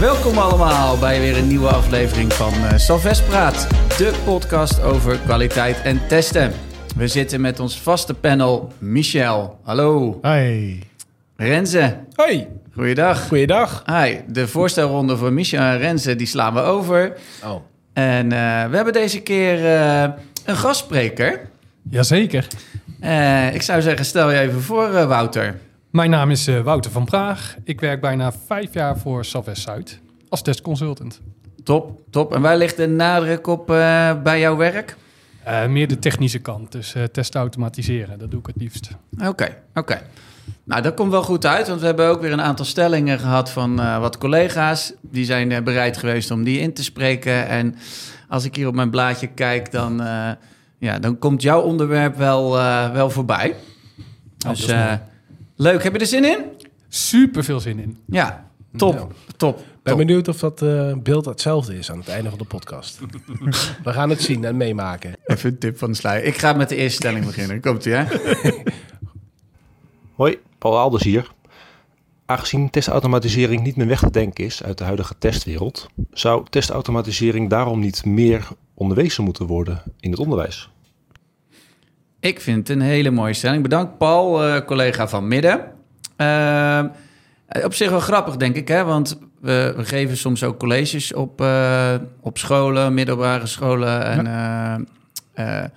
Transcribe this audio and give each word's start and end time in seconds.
Welkom 0.00 0.38
allemaal 0.38 0.98
bij 0.98 1.20
weer 1.20 1.36
een 1.36 1.46
nieuwe 1.46 1.68
aflevering 1.68 2.32
van 2.32 2.52
uh, 2.54 2.76
Salves 2.76 3.22
Praat, 3.22 3.68
de 3.98 4.20
podcast 4.24 4.82
over 4.82 5.18
kwaliteit 5.18 5.82
en 5.82 6.06
testen. 6.08 6.52
We 6.96 7.08
zitten 7.08 7.40
met 7.40 7.60
ons 7.60 7.80
vaste 7.80 8.14
panel 8.14 8.72
Michel. 8.78 9.58
Hallo. 9.62 10.18
Hi. 10.22 10.78
Renze. 11.36 11.96
Hoi. 12.14 12.46
Goeiedag. 12.74 13.28
Goeiedag. 13.28 13.82
Hi. 13.86 14.16
De 14.28 14.48
voorstelronde 14.48 15.16
voor 15.16 15.32
Michel 15.32 15.60
en 15.60 15.78
Renze 15.78 16.16
die 16.16 16.26
slaan 16.26 16.54
we 16.54 16.60
over. 16.60 17.16
Oh. 17.44 17.62
En 17.92 18.24
uh, 18.24 18.30
we 18.64 18.76
hebben 18.76 18.92
deze 18.92 19.20
keer 19.20 19.58
uh, 19.58 20.02
een 20.44 20.56
gastspreker. 20.56 21.48
Jazeker. 21.90 22.46
Uh, 23.04 23.54
ik 23.54 23.62
zou 23.62 23.82
zeggen, 23.82 24.04
stel 24.04 24.30
je 24.30 24.38
even 24.38 24.62
voor, 24.62 25.06
Wouter. 25.06 25.58
Mijn 25.90 26.10
naam 26.10 26.30
is 26.30 26.46
Wouter 26.46 26.90
van 26.90 27.04
Praag. 27.04 27.56
Ik 27.64 27.80
werk 27.80 28.00
bijna 28.00 28.32
vijf 28.46 28.74
jaar 28.74 28.98
voor 28.98 29.24
Salves 29.24 29.62
Zuid 29.62 30.00
als 30.28 30.42
testconsultant. 30.42 31.20
Top, 31.64 32.00
top. 32.10 32.34
En 32.34 32.40
waar 32.40 32.56
ligt 32.56 32.76
de 32.76 32.88
nadruk 32.88 33.46
op 33.46 33.66
bij 34.22 34.40
jouw 34.40 34.56
werk? 34.56 34.96
Uh, 35.46 35.66
meer 35.66 35.88
de 35.88 35.98
technische 35.98 36.38
kant, 36.38 36.72
dus 36.72 36.94
testen 37.12 37.40
automatiseren, 37.40 38.18
dat 38.18 38.30
doe 38.30 38.40
ik 38.40 38.46
het 38.46 38.56
liefst. 38.56 38.90
Oké, 39.14 39.28
okay, 39.28 39.48
oké. 39.48 39.78
Okay. 39.78 40.02
Nou, 40.64 40.82
dat 40.82 40.94
komt 40.94 41.10
wel 41.10 41.22
goed 41.22 41.46
uit, 41.46 41.68
want 41.68 41.80
we 41.80 41.86
hebben 41.86 42.08
ook 42.08 42.20
weer 42.20 42.32
een 42.32 42.42
aantal 42.42 42.64
stellingen 42.64 43.18
gehad 43.18 43.50
van 43.50 43.80
uh, 43.80 43.98
wat 43.98 44.18
collega's. 44.18 44.92
Die 45.00 45.24
zijn 45.24 45.64
bereid 45.64 45.96
geweest 45.96 46.30
om 46.30 46.44
die 46.44 46.58
in 46.58 46.72
te 46.72 46.82
spreken. 46.82 47.48
En 47.48 47.76
als 48.28 48.44
ik 48.44 48.56
hier 48.56 48.66
op 48.66 48.74
mijn 48.74 48.90
blaadje 48.90 49.26
kijk, 49.26 49.72
dan, 49.72 50.02
ja, 50.78 50.98
dan 50.98 51.18
komt 51.18 51.42
jouw 51.42 51.60
onderwerp 51.60 52.16
wel, 52.16 52.52
wel 52.92 53.10
voorbij. 53.10 53.54
Oh, 54.46 54.50
dus 54.50 54.66
leuk. 55.60 55.82
Heb 55.82 55.92
je 55.92 55.98
er 55.98 56.06
zin 56.06 56.24
in? 56.24 56.44
Super 56.88 57.44
veel 57.44 57.60
zin 57.60 57.78
in. 57.78 57.98
Ja, 58.06 58.50
top, 58.76 58.94
ja. 58.94 59.06
top. 59.36 59.64
ben 59.82 59.96
benieuwd 59.96 60.28
of 60.28 60.38
dat 60.38 60.62
uh, 60.62 60.94
beeld 60.96 61.24
hetzelfde 61.24 61.78
is 61.78 61.90
aan 61.90 61.98
het 61.98 62.08
einde 62.08 62.28
van 62.28 62.38
de 62.38 62.44
podcast. 62.44 63.00
We 63.84 63.92
gaan 63.92 64.10
het 64.10 64.22
zien 64.22 64.44
en 64.44 64.56
meemaken. 64.56 65.14
Even 65.24 65.50
een 65.50 65.58
tip 65.58 65.78
van 65.78 65.90
de 65.90 65.96
sluier. 65.96 66.24
Ik 66.24 66.36
ga 66.36 66.52
met 66.52 66.68
de 66.68 66.76
eerste 66.76 66.96
stelling 66.96 67.24
beginnen. 67.24 67.60
Komt 67.60 67.84
ie, 67.84 67.92
hè? 67.92 68.04
Hoi, 70.20 70.38
Paul 70.58 70.78
Alders 70.78 71.02
hier. 71.02 71.30
Aangezien 72.26 72.70
testautomatisering 72.70 73.62
niet 73.62 73.76
meer 73.76 73.86
weg 73.86 74.00
te 74.00 74.10
denken 74.10 74.44
is 74.44 74.62
uit 74.62 74.78
de 74.78 74.84
huidige 74.84 75.14
testwereld, 75.18 75.88
zou 76.12 76.44
testautomatisering 76.50 77.50
daarom 77.50 77.80
niet 77.80 78.04
meer 78.04 78.48
onderwezen 78.74 79.24
moeten 79.24 79.46
worden 79.46 79.82
in 80.00 80.10
het 80.10 80.20
onderwijs? 80.20 80.70
Ik 82.20 82.40
vind 82.40 82.68
het 82.68 82.76
een 82.76 82.82
hele 82.82 83.10
mooie 83.10 83.32
stelling. 83.32 83.62
Bedankt 83.62 83.98
Paul, 83.98 84.46
uh, 84.46 84.60
collega 84.66 85.08
van 85.08 85.28
Midden. 85.28 85.60
Uh, 86.16 86.84
op 87.64 87.74
zich 87.74 87.90
wel 87.90 88.00
grappig, 88.00 88.36
denk 88.36 88.56
ik, 88.56 88.68
hè? 88.68 88.84
want 88.84 89.18
we, 89.40 89.74
we 89.76 89.84
geven 89.84 90.16
soms 90.16 90.44
ook 90.44 90.58
colleges 90.58 91.12
op, 91.12 91.40
uh, 91.40 91.94
op 92.20 92.38
scholen, 92.38 92.94
middelbare 92.94 93.46
scholen. 93.46 94.04
En, 94.04 94.24
ja. 95.34 95.70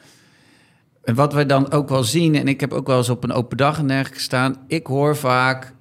wat 1.14 1.34
we 1.34 1.46
dan 1.46 1.72
ook 1.72 1.90
wel 1.90 2.04
zien, 2.04 2.36
en 2.36 2.48
ik 2.48 2.60
heb 2.60 2.74
ook 2.74 2.88
wel 2.88 2.98
eens 2.98 3.10
op 3.10 3.24
een 3.24 3.32
open 3.32 3.58
dag 3.58 3.80
en 3.80 4.06
gestaan, 4.06 4.58
ik 4.68 4.88
hoor 4.88 5.18
vaak 5.18 5.74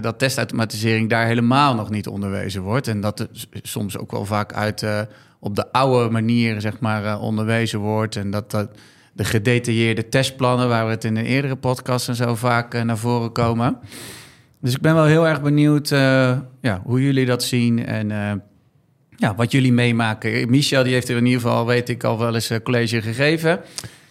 dat 0.00 0.18
testautomatisering 0.18 1.10
daar 1.10 1.26
helemaal 1.26 1.74
nog 1.74 1.90
niet 1.90 2.08
onderwezen 2.08 2.62
wordt. 2.62 2.88
En 2.88 3.00
dat 3.00 3.20
er 3.20 3.28
soms 3.62 3.98
ook 3.98 4.10
wel 4.10 4.24
vaak 4.24 4.52
uit 4.52 4.86
op 5.40 5.56
de 5.56 5.72
oude 5.72 6.10
manier, 6.10 6.60
zeg 6.60 6.80
maar, 6.80 7.20
onderwezen 7.20 7.78
wordt. 7.78 8.16
En 8.16 8.30
dat, 8.30 8.50
dat 8.50 8.68
de 9.14 9.24
gedetailleerde 9.24 10.08
testplannen, 10.08 10.68
waar 10.68 10.84
we 10.84 10.90
het 10.90 11.04
in 11.04 11.16
een 11.16 11.24
eerdere 11.24 11.56
podcast 11.56 12.08
en 12.08 12.14
zo 12.14 12.34
vaak 12.34 12.84
naar 12.84 12.98
voren 12.98 13.32
komen. 13.32 13.78
Dus 14.60 14.74
ik 14.74 14.80
ben 14.80 14.94
wel 14.94 15.04
heel 15.04 15.28
erg 15.28 15.42
benieuwd 15.42 15.90
uh, 15.90 16.38
ja, 16.60 16.80
hoe 16.84 17.02
jullie 17.02 17.26
dat 17.26 17.42
zien 17.42 17.86
en 17.86 18.10
uh, 18.10 18.32
ja, 19.16 19.34
wat 19.34 19.52
jullie 19.52 19.72
meemaken. 19.72 20.50
Michel 20.50 20.82
die 20.82 20.92
heeft 20.92 21.08
er 21.08 21.16
in 21.16 21.26
ieder 21.26 21.40
geval, 21.40 21.66
weet 21.66 21.88
ik, 21.88 22.04
al 22.04 22.18
wel 22.18 22.34
eens 22.34 22.50
een 22.50 22.62
college 22.62 23.02
gegeven 23.02 23.60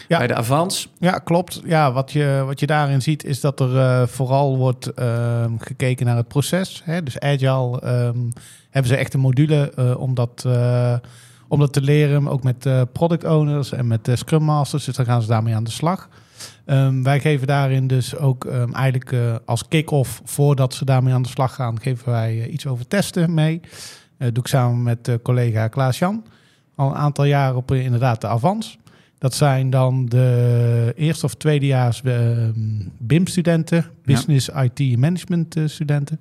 ja. 0.07 0.17
bij 0.17 0.27
de 0.27 0.35
Avans. 0.35 0.89
Ja, 0.99 1.11
klopt. 1.11 1.61
Ja, 1.65 1.91
wat 1.91 2.11
je, 2.11 2.43
wat 2.45 2.59
je 2.59 2.65
daarin 2.65 3.01
ziet 3.01 3.23
is 3.23 3.39
dat 3.39 3.59
er 3.59 3.75
uh, 3.75 4.07
vooral 4.07 4.57
wordt 4.57 4.91
gekeken 5.57 6.05
naar 6.05 6.17
het 6.17 6.27
proces. 6.27 6.81
Hè? 6.85 7.03
Dus 7.03 7.19
Agile 7.19 7.81
um, 7.85 8.33
hebben 8.69 8.91
ze 8.91 8.97
echt 8.97 9.13
een 9.13 9.19
module 9.19 9.73
om 9.97 10.13
dat 10.13 10.45
om 11.53 11.59
dat 11.59 11.73
te 11.73 11.81
leren, 11.81 12.27
ook 12.27 12.43
met 12.43 12.67
product 12.91 13.23
owners 13.23 13.71
en 13.71 13.87
met 13.87 14.09
Scrum 14.13 14.43
Masters. 14.43 14.85
Dus 14.85 14.95
dan 14.95 15.05
gaan 15.05 15.21
ze 15.21 15.27
daarmee 15.27 15.55
aan 15.55 15.63
de 15.63 15.71
slag. 15.71 16.09
Um, 16.65 17.03
wij 17.03 17.19
geven 17.19 17.47
daarin 17.47 17.87
dus 17.87 18.15
ook 18.15 18.43
um, 18.43 18.73
eigenlijk 18.73 19.11
uh, 19.11 19.35
als 19.45 19.67
kick-off, 19.67 20.21
voordat 20.23 20.73
ze 20.73 20.85
daarmee 20.85 21.13
aan 21.13 21.21
de 21.21 21.29
slag 21.29 21.55
gaan, 21.55 21.81
geven 21.81 22.11
wij 22.11 22.35
uh, 22.35 22.53
iets 22.53 22.67
over 22.67 22.87
testen 22.87 23.33
mee. 23.33 23.59
Uh, 24.17 24.27
doe 24.31 24.43
ik 24.43 24.47
samen 24.47 24.83
met 24.83 25.17
collega 25.23 25.67
Klaas-Jan. 25.67 26.25
Al 26.75 26.89
een 26.89 26.95
aantal 26.95 27.25
jaar 27.25 27.55
op 27.55 27.71
inderdaad 27.71 28.21
de 28.21 28.27
Avans. 28.27 28.77
Dat 29.17 29.33
zijn 29.33 29.69
dan 29.69 30.05
de 30.05 30.93
eerste 30.95 31.25
of 31.25 31.35
tweedejaars 31.35 32.01
BIM-studenten, 32.97 33.85
Business 34.03 34.45
ja. 34.45 34.63
IT 34.63 34.97
Management 34.97 35.55
studenten. 35.65 36.19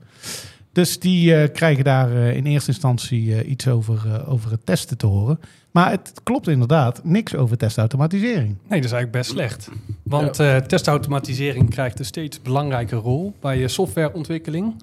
Dus 0.73 0.99
die 0.99 1.49
krijgen 1.49 1.85
daar 1.85 2.11
in 2.11 2.47
eerste 2.47 2.71
instantie 2.71 3.45
iets 3.45 3.69
over, 3.69 4.27
over 4.27 4.51
het 4.51 4.67
testen 4.67 4.99
te 4.99 5.07
horen. 5.07 5.41
Maar 5.71 5.91
het 5.91 6.21
klopt 6.23 6.49
inderdaad, 6.49 7.05
niks 7.05 7.35
over 7.35 7.57
testautomatisering. 7.57 8.57
Nee, 8.69 8.81
dat 8.81 8.85
is 8.85 8.93
eigenlijk 8.93 9.13
best 9.13 9.31
slecht. 9.31 9.69
Want 10.03 10.35
testautomatisering 10.69 11.71
krijgt 11.71 11.99
een 11.99 12.05
steeds 12.05 12.43
belangrijke 12.43 12.97
rol 12.97 13.35
bij 13.41 13.69
softwareontwikkeling. 13.69 14.75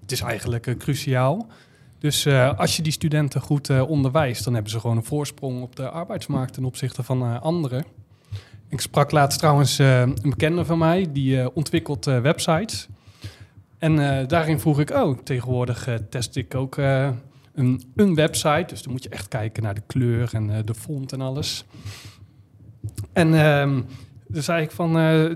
Het 0.00 0.12
is 0.12 0.20
eigenlijk 0.20 0.74
cruciaal. 0.78 1.46
Dus 1.98 2.26
als 2.56 2.76
je 2.76 2.82
die 2.82 2.92
studenten 2.92 3.40
goed 3.40 3.80
onderwijst, 3.80 4.44
dan 4.44 4.54
hebben 4.54 4.72
ze 4.72 4.80
gewoon 4.80 4.96
een 4.96 5.04
voorsprong 5.04 5.62
op 5.62 5.76
de 5.76 5.88
arbeidsmarkt 5.88 6.52
ten 6.52 6.64
opzichte 6.64 7.02
van 7.02 7.40
anderen. 7.40 7.84
Ik 8.68 8.80
sprak 8.80 9.10
laatst 9.10 9.38
trouwens 9.38 9.78
een 9.78 10.16
bekende 10.22 10.64
van 10.64 10.78
mij, 10.78 11.06
die 11.12 11.54
ontwikkelt 11.54 12.04
websites. 12.04 12.88
En 13.94 14.26
daarin 14.26 14.60
vroeg 14.60 14.80
ik, 14.80 14.90
oh, 14.90 15.18
tegenwoordig 15.18 15.88
test 16.10 16.36
ik 16.36 16.54
ook 16.54 16.76
een, 16.76 17.82
een 17.96 18.14
website. 18.14 18.64
Dus 18.68 18.82
dan 18.82 18.92
moet 18.92 19.02
je 19.02 19.08
echt 19.08 19.28
kijken 19.28 19.62
naar 19.62 19.74
de 19.74 19.82
kleur 19.86 20.30
en 20.32 20.62
de 20.64 20.74
font 20.74 21.12
en 21.12 21.20
alles. 21.20 21.64
En 23.12 23.28
uh, 23.28 23.82
dan 24.28 24.42
zei 24.42 24.62
ik 24.62 24.70
van, 24.70 24.92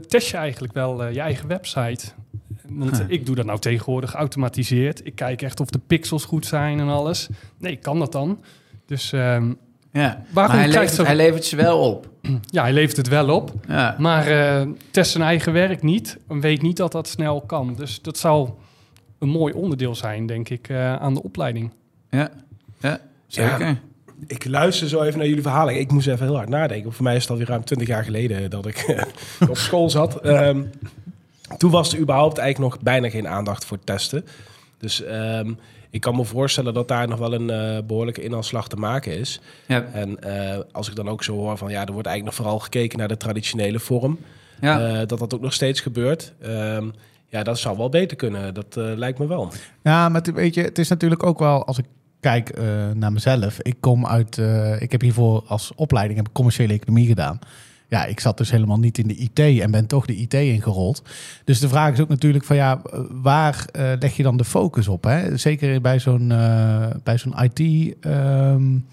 test 0.09 0.31
je 0.31 0.37
eigenlijk 0.37 0.73
wel 0.73 1.07
je 1.07 1.21
eigen 1.21 1.49
website? 1.49 2.07
Want 2.69 2.99
huh. 2.99 3.11
ik 3.11 3.27
doe 3.27 3.35
dat 3.35 3.47
nou 3.47 3.59
tegenwoordig 3.59 4.11
geautomatiseerd. 4.11 5.07
Ik 5.07 5.15
kijk 5.15 5.43
echt 5.43 5.61
of 5.61 5.71
de 5.71 5.81
pixels 5.87 6.25
goed 6.25 6.47
zijn 6.47 6.81
en 6.81 6.89
alles. 6.89 7.29
Nee, 7.59 7.77
kan 7.77 7.99
dat 7.99 8.13
dan? 8.13 8.43
Dus 8.87 9.13
um, 9.13 9.59
ja, 9.93 10.25
waarom 10.31 10.57
hij, 10.57 10.69
levert, 10.69 10.91
zo... 10.91 11.05
hij 11.05 11.17
levert 11.17 11.45
ze 11.45 11.57
wel 11.57 11.79
op. 11.79 12.09
Ja, 12.51 12.63
hij 12.63 12.73
levert 12.73 12.97
het 12.97 13.09
wel 13.09 13.29
op. 13.29 13.53
Ja. 13.69 13.97
Maar 13.99 14.31
uh, 14.31 14.73
test 14.91 15.11
zijn 15.11 15.25
eigen 15.25 15.53
werk 15.53 15.83
niet. 15.83 16.19
En 16.29 16.41
weet 16.41 16.63
niet 16.63 16.77
dat 16.77 16.93
dat 16.93 17.09
snel 17.09 17.41
kan. 17.41 17.75
Dus 17.75 18.03
dat 18.03 18.19
zal 18.19 18.59
een 19.19 19.29
mooi 19.29 19.53
onderdeel 19.55 19.95
zijn, 19.95 20.27
denk 20.27 20.49
ik, 20.49 20.69
uh, 20.69 20.97
aan 20.97 21.15
de 21.15 21.23
opleiding. 21.23 21.73
Ja, 22.11 22.31
ja 22.81 23.01
zeker. 23.27 23.67
Ja, 23.67 23.77
ik 24.27 24.45
luister 24.45 24.89
zo 24.89 25.03
even 25.03 25.19
naar 25.19 25.29
jullie 25.29 25.43
verhalen. 25.43 25.79
Ik 25.79 25.93
moest 25.93 26.07
even 26.07 26.27
heel 26.27 26.37
hard 26.37 26.49
nadenken. 26.49 26.93
Voor 26.93 27.05
mij 27.05 27.17
is 27.17 27.23
het 27.23 27.31
alweer 27.31 27.47
ruim 27.49 27.65
20 27.65 27.89
jaar 27.89 28.05
geleden 28.05 28.51
dat 28.51 28.67
ik 28.67 29.07
op 29.49 29.57
school 29.57 29.91
zat. 29.91 30.27
Um, 30.27 30.71
toen 31.59 31.71
was 31.71 31.93
er 31.93 31.99
überhaupt 31.99 32.39
eigenlijk 32.39 32.75
nog 32.75 32.83
bijna 32.83 33.11
geen 33.11 33.29
aandacht 33.29 33.65
voor 33.65 33.79
testen. 33.85 34.27
Dus 34.79 35.03
um, 35.03 35.59
ik 35.91 36.01
kan 36.01 36.17
me 36.17 36.25
voorstellen 36.25 36.75
dat 36.75 36.89
daar 36.89 37.09
nog 37.09 37.19
wel 37.19 37.35
een 37.35 37.51
uh, 37.51 37.87
behoorlijke 37.87 38.23
inhaalslag 38.23 38.69
te 38.69 38.77
maken 38.77 39.19
is. 39.19 39.41
Ja. 39.67 39.85
En 39.93 40.19
uh, 40.27 40.59
als 40.73 40.89
ik 40.89 40.97
dan 40.97 41.09
ook 41.09 41.25
zo 41.25 41.33
hoor 41.33 41.57
van 41.57 41.71
ja, 41.71 41.87
er 41.87 41.93
wordt 41.93 42.09
eigenlijk 42.09 42.25
nog 42.25 42.47
vooral 42.47 42.59
gekeken 42.65 42.99
naar 42.99 43.09
de 43.09 43.17
traditionele 43.17 43.79
vorm. 43.79 44.19
Ja. 44.61 45.01
Uh, 45.01 45.07
dat 45.07 45.19
dat 45.19 45.35
ook 45.35 45.41
nog 45.41 45.53
steeds 45.53 45.81
gebeurt. 45.81 46.33
Um, 46.47 46.93
ja, 47.29 47.43
dat 47.43 47.59
zou 47.59 47.77
wel 47.77 47.89
beter 47.89 48.17
kunnen. 48.17 48.55
Dat 48.55 48.75
lijkt 48.77 49.19
me 49.19 49.27
wel. 49.27 49.53
Ja, 49.83 50.09
maar 50.09 50.23
weet 50.35 50.55
je, 50.55 50.63
het 50.63 50.79
is 50.79 50.89
natuurlijk 50.89 51.23
ook 51.23 51.39
wel 51.39 51.65
als 51.65 51.79
ik 51.79 51.85
kijk 52.21 52.59
uh, 52.59 52.65
naar 52.95 53.13
mezelf. 53.13 53.61
Ik 53.61 53.77
kom 53.81 54.07
uit, 54.07 54.37
uh, 54.37 54.83
ik 54.83 54.93
heb 54.93 55.01
hiervoor 55.01 55.43
als 55.47 55.73
opleiding 55.75 56.19
heb 56.19 56.29
commerciële 56.33 56.73
economie 56.73 57.07
gedaan. 57.07 57.39
Ja, 57.91 58.05
ik 58.05 58.21
zat 58.21 58.39
dus 58.39 58.51
helemaal 58.51 58.79
niet 58.79 58.99
in 58.99 59.07
de 59.07 59.17
IT 59.17 59.39
en 59.39 59.71
ben 59.71 59.87
toch 59.87 60.07
de 60.07 60.17
IT 60.17 60.35
ingerold. 60.35 61.03
Dus 61.45 61.59
de 61.59 61.69
vraag 61.69 61.93
is 61.93 62.01
ook 62.01 62.09
natuurlijk 62.09 62.45
van 62.45 62.57
ja, 62.57 62.81
waar 63.11 63.65
uh, 63.73 63.93
leg 63.99 64.17
je 64.17 64.23
dan 64.23 64.37
de 64.37 64.45
focus 64.45 64.89
op? 64.89 65.05
Hè? 65.05 65.37
Zeker 65.37 65.81
bij 65.81 65.99
zo'n 65.99 66.29
bij 67.03 67.19
zo'n 67.19 67.35
IT. 67.43 67.61
Um, 68.07 68.87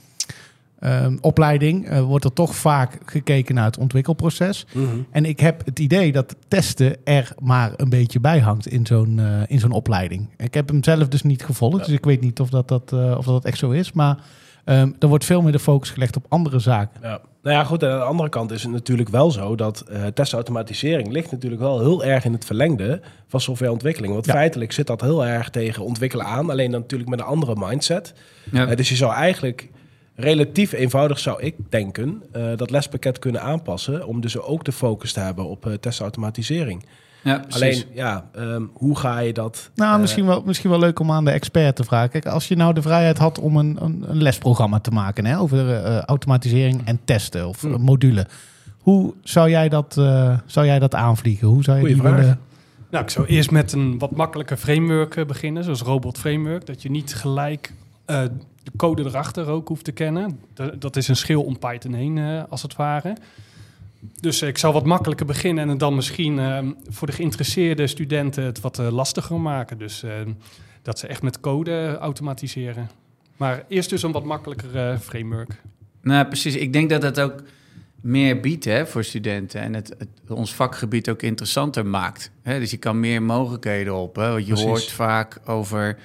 um, 0.79 1.17
opleiding 1.21 1.99
wordt 1.99 2.25
er 2.25 2.33
toch 2.33 2.55
vaak 2.55 2.97
gekeken 3.05 3.55
naar 3.55 3.65
het 3.65 3.77
ontwikkelproces. 3.77 4.65
Mm 4.73 4.89
-hmm. 4.89 5.05
En 5.11 5.25
ik 5.25 5.39
heb 5.39 5.65
het 5.65 5.79
idee 5.79 6.11
dat 6.11 6.35
testen 6.47 6.97
er 7.03 7.33
maar 7.39 7.71
een 7.75 7.89
beetje 7.89 8.19
bij 8.19 8.39
hangt 8.39 8.67
in 8.67 8.85
zo'n 8.85 9.21
in 9.47 9.59
zo'n 9.59 9.71
opleiding. 9.71 10.29
Ik 10.37 10.53
heb 10.53 10.69
hem 10.69 10.83
zelf 10.83 11.07
dus 11.07 11.23
niet 11.23 11.43
gevolgd, 11.43 11.77
ja. 11.77 11.85
dus 11.85 11.93
ik 11.93 12.05
weet 12.05 12.21
niet 12.21 12.39
of 12.39 12.49
dat, 12.49 12.67
dat, 12.67 12.93
of 12.93 13.25
dat 13.25 13.45
echt 13.45 13.57
zo 13.57 13.71
is. 13.71 13.91
Maar 13.91 14.17
um, 14.65 14.95
er 14.99 15.07
wordt 15.07 15.25
veel 15.25 15.41
meer 15.41 15.51
de 15.51 15.59
focus 15.59 15.89
gelegd 15.89 16.15
op 16.15 16.25
andere 16.29 16.59
zaken. 16.59 16.99
Ja. 17.01 17.21
Nou 17.47 17.59
ja, 17.59 17.65
goed, 17.65 17.83
aan 17.83 17.99
de 17.99 18.05
andere 18.05 18.29
kant 18.29 18.51
is 18.51 18.63
het 18.63 18.71
natuurlijk 18.71 19.09
wel 19.09 19.31
zo 19.31 19.55
dat 19.55 19.85
uh, 19.91 20.05
testautomatisering 20.05 21.11
ligt 21.11 21.31
natuurlijk 21.31 21.61
wel 21.61 21.79
heel 21.79 22.03
erg 22.03 22.25
in 22.25 22.33
het 22.33 22.45
verlengde 22.45 23.01
van 23.27 23.41
softwareontwikkeling. 23.41 24.13
Want 24.13 24.25
Ja. 24.25 24.33
feitelijk 24.33 24.71
zit 24.71 24.87
dat 24.87 25.01
heel 25.01 25.25
erg 25.25 25.49
tegen 25.49 25.83
ontwikkelen 25.83 26.25
aan, 26.25 26.49
alleen 26.49 26.71
dan 26.71 26.81
natuurlijk 26.81 27.09
met 27.09 27.19
een 27.19 27.25
andere 27.25 27.55
mindset. 27.57 28.13
Ja. 28.51 28.67
Eh, 28.67 28.75
dus 28.75 28.89
je 28.89 28.95
zou 28.95 29.13
eigenlijk 29.13 29.69
relatief 30.15 30.71
eenvoudig, 30.71 31.19
zou 31.19 31.41
ik 31.41 31.55
denken, 31.69 32.23
eh, 32.31 32.43
dat 32.55 32.69
lespakket 32.69 33.19
kunnen 33.19 33.41
aanpassen 33.41 34.07
om 34.07 34.21
dus 34.21 34.37
ook 34.39 34.63
de 34.63 34.71
focus 34.71 35.13
te 35.13 35.19
hebben 35.19 35.45
op 35.45 35.65
eh, 35.65 35.73
testautomatisering. 35.73 36.85
Ja. 37.23 37.43
Alleen, 37.49 37.83
ja, 37.93 38.25
ehm, 38.35 38.61
hoe 38.73 38.97
ga 38.97 39.19
je 39.19 39.33
dat... 39.33 39.69
Nou, 39.75 39.93
eh, 39.93 39.99
misschien, 40.01 40.25
wel, 40.25 40.41
misschien 40.45 40.69
wel 40.69 40.79
leuk 40.79 40.99
om 40.99 41.11
aan 41.11 41.25
de 41.25 41.31
expert 41.31 41.75
te 41.75 41.83
vragen. 41.83 42.09
Kijk, 42.09 42.25
als 42.25 42.47
je 42.47 42.55
nou 42.55 42.73
de 42.73 42.81
vrijheid 42.81 43.17
had 43.17 43.39
om 43.39 43.57
een, 43.57 43.77
een, 43.81 44.05
een 44.07 44.21
lesprogramma 44.21 44.79
te 44.79 44.91
maken 44.91 45.25
hè, 45.25 45.39
over 45.39 45.83
eh, 45.83 45.97
automatisering 46.01 46.81
en 46.85 46.99
testen 47.05 47.47
of 47.47 47.61
Hmm. 47.61 47.73
een 47.73 47.81
module. 47.81 48.25
Hoe 48.77 49.13
zou 49.23 49.49
jij 49.49 49.69
dat, 49.69 49.95
eh, 49.97 50.37
zou 50.45 50.65
jij 50.65 50.79
dat 50.79 50.95
aanvliegen? 50.95 51.47
Hoe 51.47 51.63
zou 51.63 51.77
je 51.77 51.81
Goeie 51.83 51.95
die 52.01 52.07
vraag. 52.07 52.19
willen... 52.19 52.39
Nou, 52.89 53.03
ik 53.03 53.09
zou 53.09 53.27
eerst 53.27 53.51
met 53.51 53.71
een 53.71 53.97
wat 53.99 54.11
makkelijker 54.15 54.57
framework 54.57 55.15
eh, 55.15 55.25
beginnen, 55.25 55.63
zoals 55.63 55.81
Robot 55.81 56.17
Framework. 56.17 56.65
Dat 56.65 56.81
je 56.81 56.89
niet 56.91 57.15
gelijk 57.15 57.73
eh, 58.05 58.21
de 58.63 58.71
code 58.77 59.03
erachter 59.05 59.47
ook 59.47 59.67
hoeft 59.67 59.83
te 59.83 59.91
kennen. 59.91 60.39
Da- 60.53 60.71
dat 60.79 60.95
is 60.95 61.07
een 61.07 61.15
schil 61.15 61.41
om 61.43 61.59
Python 61.59 61.93
heen, 61.93 62.17
eh, 62.17 62.41
als 62.49 62.61
het 62.61 62.75
ware. 62.75 63.15
Dus 63.99 64.41
eh, 64.41 64.47
ik 64.47 64.57
zou 64.57 64.73
wat 64.73 64.85
makkelijker 64.85 65.25
beginnen 65.25 65.63
en 65.63 65.69
het 65.69 65.79
dan 65.79 65.95
misschien 65.95 66.39
eh, 66.39 66.67
voor 66.89 67.07
de 67.07 67.13
geïnteresseerde 67.13 67.87
studenten 67.87 68.43
het 68.43 68.61
wat 68.61 68.79
eh, 68.79 68.91
lastiger 68.91 69.39
maken. 69.39 69.77
Dus 69.77 70.03
eh, 70.03 70.11
dat 70.81 70.99
ze 70.99 71.07
echt 71.07 71.21
met 71.21 71.39
code 71.39 71.97
automatiseren. 71.99 72.89
Maar 73.37 73.65
eerst 73.67 73.89
dus 73.89 74.03
een 74.03 74.11
wat 74.11 74.23
makkelijker 74.23 74.75
eh, 74.75 74.97
framework. 74.99 75.61
Nou, 76.01 76.25
precies. 76.27 76.55
Ik 76.55 76.73
denk 76.73 76.89
dat 76.89 77.01
het 77.01 77.19
ook 77.19 77.43
meer 78.01 78.39
biedt 78.39 78.65
hè, 78.65 78.87
voor 78.87 79.03
studenten 79.03 79.61
en 79.61 79.73
het, 79.73 79.95
het 79.97 80.09
ons 80.29 80.53
vakgebied 80.53 81.09
ook 81.09 81.21
interessanter 81.21 81.85
maakt. 81.85 82.31
Hè? 82.41 82.59
Dus 82.59 82.71
je 82.71 82.77
kan 82.77 82.99
meer 82.99 83.21
mogelijkheden 83.21 83.95
op. 83.95 84.15
Hè? 84.15 84.29
Want 84.29 84.45
je 84.45 84.47
Precies. 84.47 84.65
hoort 84.67 84.91
vaak 84.91 85.39
over, 85.45 85.97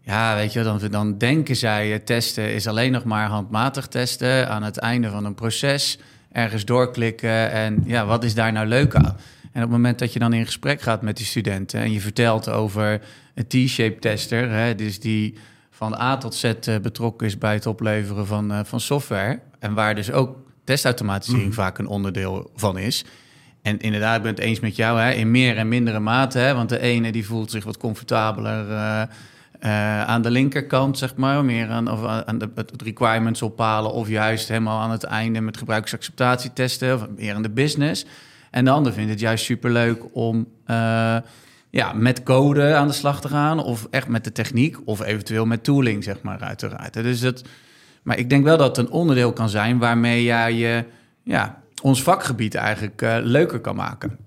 ja, 0.00 0.34
weet 0.34 0.52
je, 0.52 0.62
dan, 0.62 0.80
dan 0.90 1.18
denken 1.18 1.56
zij 1.56 1.98
testen 1.98 2.54
is 2.54 2.66
alleen 2.66 2.92
nog 2.92 3.04
maar 3.04 3.28
handmatig 3.28 3.86
testen 3.86 4.48
aan 4.48 4.62
het 4.62 4.78
einde 4.78 5.10
van 5.10 5.24
een 5.24 5.34
proces, 5.34 5.98
ergens 6.38 6.64
doorklikken 6.64 7.50
en 7.50 7.82
ja, 7.84 8.06
wat 8.06 8.24
is 8.24 8.34
daar 8.34 8.52
nou 8.52 8.66
leuk 8.66 8.94
aan? 8.94 9.16
En 9.52 9.64
op 9.64 9.70
het 9.70 9.70
moment 9.70 9.98
dat 9.98 10.12
je 10.12 10.18
dan 10.18 10.32
in 10.32 10.44
gesprek 10.44 10.80
gaat 10.80 11.02
met 11.02 11.16
die 11.16 11.26
studenten 11.26 11.80
en 11.80 11.92
je 11.92 12.00
vertelt 12.00 12.48
over 12.48 13.00
een 13.34 13.46
T-shape 13.46 13.98
tester, 13.98 14.50
hè, 14.50 14.74
dus 14.74 15.00
die 15.00 15.34
van 15.70 15.94
A 16.00 16.16
tot 16.16 16.34
Z 16.34 16.44
eh, 16.44 16.76
betrokken 16.82 17.26
is 17.26 17.38
bij 17.38 17.54
het 17.54 17.66
opleveren 17.66 18.26
van, 18.26 18.52
eh, 18.52 18.60
van 18.64 18.80
software. 18.80 19.40
En 19.58 19.74
waar 19.74 19.94
dus 19.94 20.10
ook 20.10 20.36
testautomatisering 20.64 21.54
vaak 21.54 21.78
een 21.78 21.86
onderdeel 21.86 22.50
van 22.54 22.78
is. 22.78 23.04
En 23.62 23.78
inderdaad, 23.78 24.16
ik 24.16 24.22
ben 24.22 24.34
het 24.34 24.40
eens 24.40 24.60
met 24.60 24.76
jou, 24.76 25.00
hè, 25.00 25.10
in 25.10 25.30
meer 25.30 25.56
en 25.56 25.68
mindere 25.68 26.00
mate. 26.00 26.38
Hè, 26.38 26.54
want 26.54 26.68
de 26.68 26.78
ene 26.78 27.12
die 27.12 27.26
voelt 27.26 27.50
zich 27.50 27.64
wat 27.64 27.76
comfortabeler 27.76 28.70
eh, 28.70 29.02
eh, 29.58 30.04
aan 30.04 30.22
de 30.22 30.30
linkerkant, 30.30 30.98
zeg 30.98 31.16
maar. 31.16 31.44
Meer 31.44 31.68
aan, 31.68 31.90
of 31.90 32.04
aan 32.04 32.38
de 32.38 32.50
het 32.54 32.82
requirements 32.82 33.42
ophalen. 33.42 33.92
Of 33.92 34.08
juist 34.08 34.48
helemaal 34.48 34.80
aan 34.80 34.90
het 34.90 35.04
einde 35.04 35.40
met 35.40 35.56
gebruikersacceptatie 35.56 36.52
testen. 36.52 36.94
Of 36.94 37.06
meer 37.16 37.34
aan 37.34 37.42
de 37.42 37.50
business. 37.50 38.06
En 38.50 38.64
de 38.64 38.70
ander 38.70 38.92
vindt 38.92 39.10
het 39.10 39.20
juist 39.20 39.44
superleuk 39.44 40.02
om 40.12 40.48
eh, 40.64 41.16
ja, 41.70 41.92
met 41.92 42.22
code 42.22 42.74
aan 42.74 42.86
de 42.86 42.92
slag 42.92 43.20
te 43.20 43.28
gaan. 43.28 43.62
Of 43.62 43.86
echt 43.90 44.08
met 44.08 44.24
de 44.24 44.32
techniek. 44.32 44.76
Of 44.84 45.02
eventueel 45.02 45.46
met 45.46 45.64
tooling, 45.64 46.04
zeg 46.04 46.22
maar, 46.22 46.40
uiteraard. 46.40 46.92
Dus 46.92 47.20
het, 47.20 47.44
maar 48.02 48.18
ik 48.18 48.30
denk 48.30 48.44
wel 48.44 48.56
dat 48.56 48.76
het 48.76 48.86
een 48.86 48.92
onderdeel 48.92 49.32
kan 49.32 49.48
zijn 49.48 49.78
waarmee 49.78 50.24
jij 50.24 50.52
je, 50.52 50.84
ja, 51.22 51.62
ons 51.82 52.02
vakgebied 52.02 52.54
eigenlijk 52.54 53.02
eh, 53.02 53.16
leuker 53.22 53.60
kan 53.60 53.76
maken. 53.76 54.18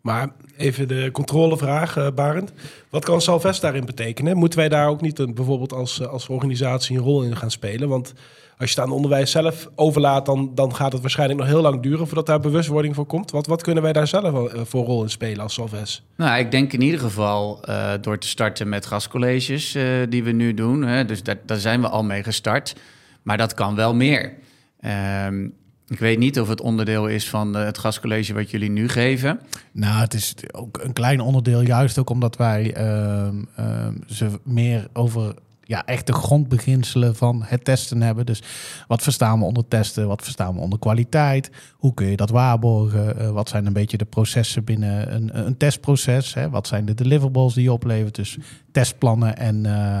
Maar 0.00 0.28
even 0.56 0.88
de 0.88 1.08
controlevraag, 1.12 1.96
eh 1.96 2.06
Barend. 2.14 2.52
Wat 2.90 3.04
kan 3.04 3.20
Salvest 3.20 3.60
daarin 3.60 3.84
betekenen? 3.84 4.36
Moeten 4.36 4.58
wij 4.58 4.68
daar 4.68 4.88
ook 4.88 5.00
niet 5.00 5.18
een, 5.18 5.34
bijvoorbeeld 5.34 5.72
als, 5.72 6.00
eh, 6.00 6.08
als 6.08 6.28
organisatie 6.28 6.96
een 6.96 7.02
rol 7.02 7.22
in 7.22 7.36
gaan 7.36 7.50
spelen? 7.50 7.88
Want 7.88 8.14
als 8.58 8.70
je 8.70 8.80
het 8.80 8.88
aan 8.88 8.94
onderwijs 8.94 9.30
zelf 9.30 9.68
overlaat, 9.74 10.26
dan, 10.26 10.50
dan 10.54 10.74
gaat 10.74 10.92
het 10.92 11.00
waarschijnlijk 11.00 11.40
nog 11.40 11.48
heel 11.48 11.60
lang 11.60 11.82
duren 11.82 12.06
voordat 12.06 12.26
daar 12.26 12.40
bewustwording 12.40 12.94
voor 12.94 13.06
komt. 13.06 13.30
Wat, 13.30 13.46
wat 13.46 13.62
kunnen 13.62 13.82
wij 13.82 13.92
daar 13.92 14.06
zelf 14.06 14.52
eh, 14.52 14.60
voor 14.64 14.84
rol 14.84 15.02
in 15.02 15.10
spelen 15.10 15.42
als 15.42 15.54
Salvest? 15.54 16.02
Nou, 16.16 16.38
ik 16.38 16.50
denk 16.50 16.72
in 16.72 16.82
ieder 16.82 17.00
geval 17.00 17.64
door 18.00 18.18
te 18.18 18.28
starten 18.28 18.68
met 18.68 18.86
gastcolleges 18.86 19.76
die 20.08 20.24
we 20.24 20.32
nu 20.32 20.54
doen. 20.54 20.82
Hè, 20.82 21.04
dus 21.04 21.22
daar, 21.22 21.38
daar 21.46 21.58
zijn 21.58 21.80
we 21.80 21.88
al 21.88 22.04
mee 22.04 22.22
gestart. 22.22 22.74
Maar 23.22 23.36
dat 23.36 23.54
kan 23.54 23.74
wel 23.74 23.94
meer. 23.94 24.32
Ehm, 24.80 25.48
ik 25.92 25.98
weet 25.98 26.18
niet 26.18 26.40
of 26.40 26.48
het 26.48 26.60
onderdeel 26.60 27.06
is 27.06 27.28
van 27.28 27.56
eh, 27.56 27.64
het 27.64 27.78
gastcollege 27.78 28.34
wat 28.34 28.50
jullie 28.50 28.70
nu 28.70 28.88
geven. 28.88 29.40
Nou, 29.72 30.00
het 30.00 30.14
is 30.14 30.34
ook 30.52 30.78
een 30.82 30.92
klein 30.92 31.20
onderdeel, 31.20 31.60
juist 31.60 31.98
ook 31.98 32.10
omdat 32.10 32.36
wij 32.36 32.74
ehm, 32.74 33.42
ehm, 33.56 33.94
ze 34.06 34.28
meer 34.42 34.88
over 34.92 35.34
ja, 35.64 35.86
echt 35.86 36.06
de 36.06 36.12
grondbeginselen 36.12 37.16
van 37.16 37.42
het 37.44 37.64
testen 37.64 38.02
hebben. 38.02 38.26
Dus 38.26 38.42
wat 38.86 39.02
verstaan 39.02 39.38
we 39.38 39.44
onder 39.44 39.68
testen? 39.68 40.08
Wat 40.08 40.22
verstaan 40.22 40.54
we 40.54 40.60
onder 40.60 40.78
kwaliteit? 40.78 41.50
Hoe 41.76 41.94
kun 41.94 42.06
je 42.06 42.16
dat 42.16 42.30
waarborgen? 42.30 43.18
Eh, 43.18 43.30
wat 43.30 43.48
zijn 43.48 43.66
een 43.66 43.72
beetje 43.72 43.96
de 43.96 44.04
processen 44.04 44.64
binnen 44.64 45.14
een, 45.14 45.46
een 45.46 45.56
testproces? 45.56 46.34
Hè? 46.34 46.50
Wat 46.50 46.66
zijn 46.66 46.84
de 46.84 46.94
deliverables 46.94 47.54
die 47.54 47.62
je 47.62 47.72
oplevert? 47.72 48.14
Dus 48.14 48.38
testplannen 48.72 49.36
en, 49.36 49.66
eh, 49.66 49.98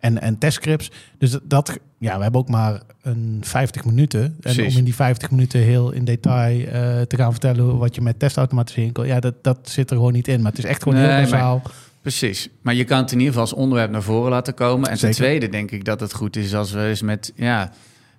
en, 0.00 0.20
en 0.20 0.38
testscripts. 0.38 0.90
Dus 1.18 1.38
dat- 1.42 1.78
ja, 1.98 2.16
we 2.16 2.22
hebben 2.22 2.40
ook 2.40 2.48
maar 2.48 2.80
een 3.02 3.38
50 3.44 3.84
minuten. 3.84 4.22
En 4.22 4.36
Precies. 4.40 4.72
om 4.72 4.78
in 4.78 4.84
die 4.84 4.94
50 4.94 5.30
minuten 5.30 5.60
heel 5.60 5.90
in 5.92 6.04
detail 6.04 6.66
eh, 6.66 7.00
te 7.00 7.16
gaan 7.16 7.30
vertellen 7.30 7.78
wat 7.78 7.94
je 7.94 8.00
met 8.00 8.18
testautomatisering 8.18 8.92
kan. 8.92 9.06
Ja, 9.06 9.20
dat, 9.20 9.34
dat 9.42 9.58
zit 9.62 9.90
er 9.90 9.96
gewoon 9.96 10.12
niet 10.12 10.28
in. 10.28 10.42
Maar 10.42 10.50
het 10.50 10.60
is 10.64 10.64
echt 10.70 10.82
gewoon 10.82 10.98
Nee, 10.98 11.08
heel 11.10 11.20
bazaal. 11.22 11.62
Precies. 12.02 12.48
Maar 12.62 12.74
je 12.74 12.84
kan 12.84 12.98
het 12.98 13.12
in 13.12 13.18
ieder 13.18 13.32
geval 13.34 13.48
als 13.48 13.58
onderwerp 13.58 13.90
naar 13.90 14.02
voren 14.02 14.30
laten 14.30 14.54
komen. 14.54 14.90
En 14.90 14.96
Zeker. 14.98 15.14
ten 15.16 15.24
tweede 15.24 15.48
denk 15.48 15.70
ik 15.70 15.84
dat 15.84 16.00
het 16.00 16.14
goed 16.14 16.36
is 16.36 16.54
als 16.54 16.72
we 16.72 16.80
eens 16.86 17.02
met, 17.02 17.32
ja, 17.36 17.72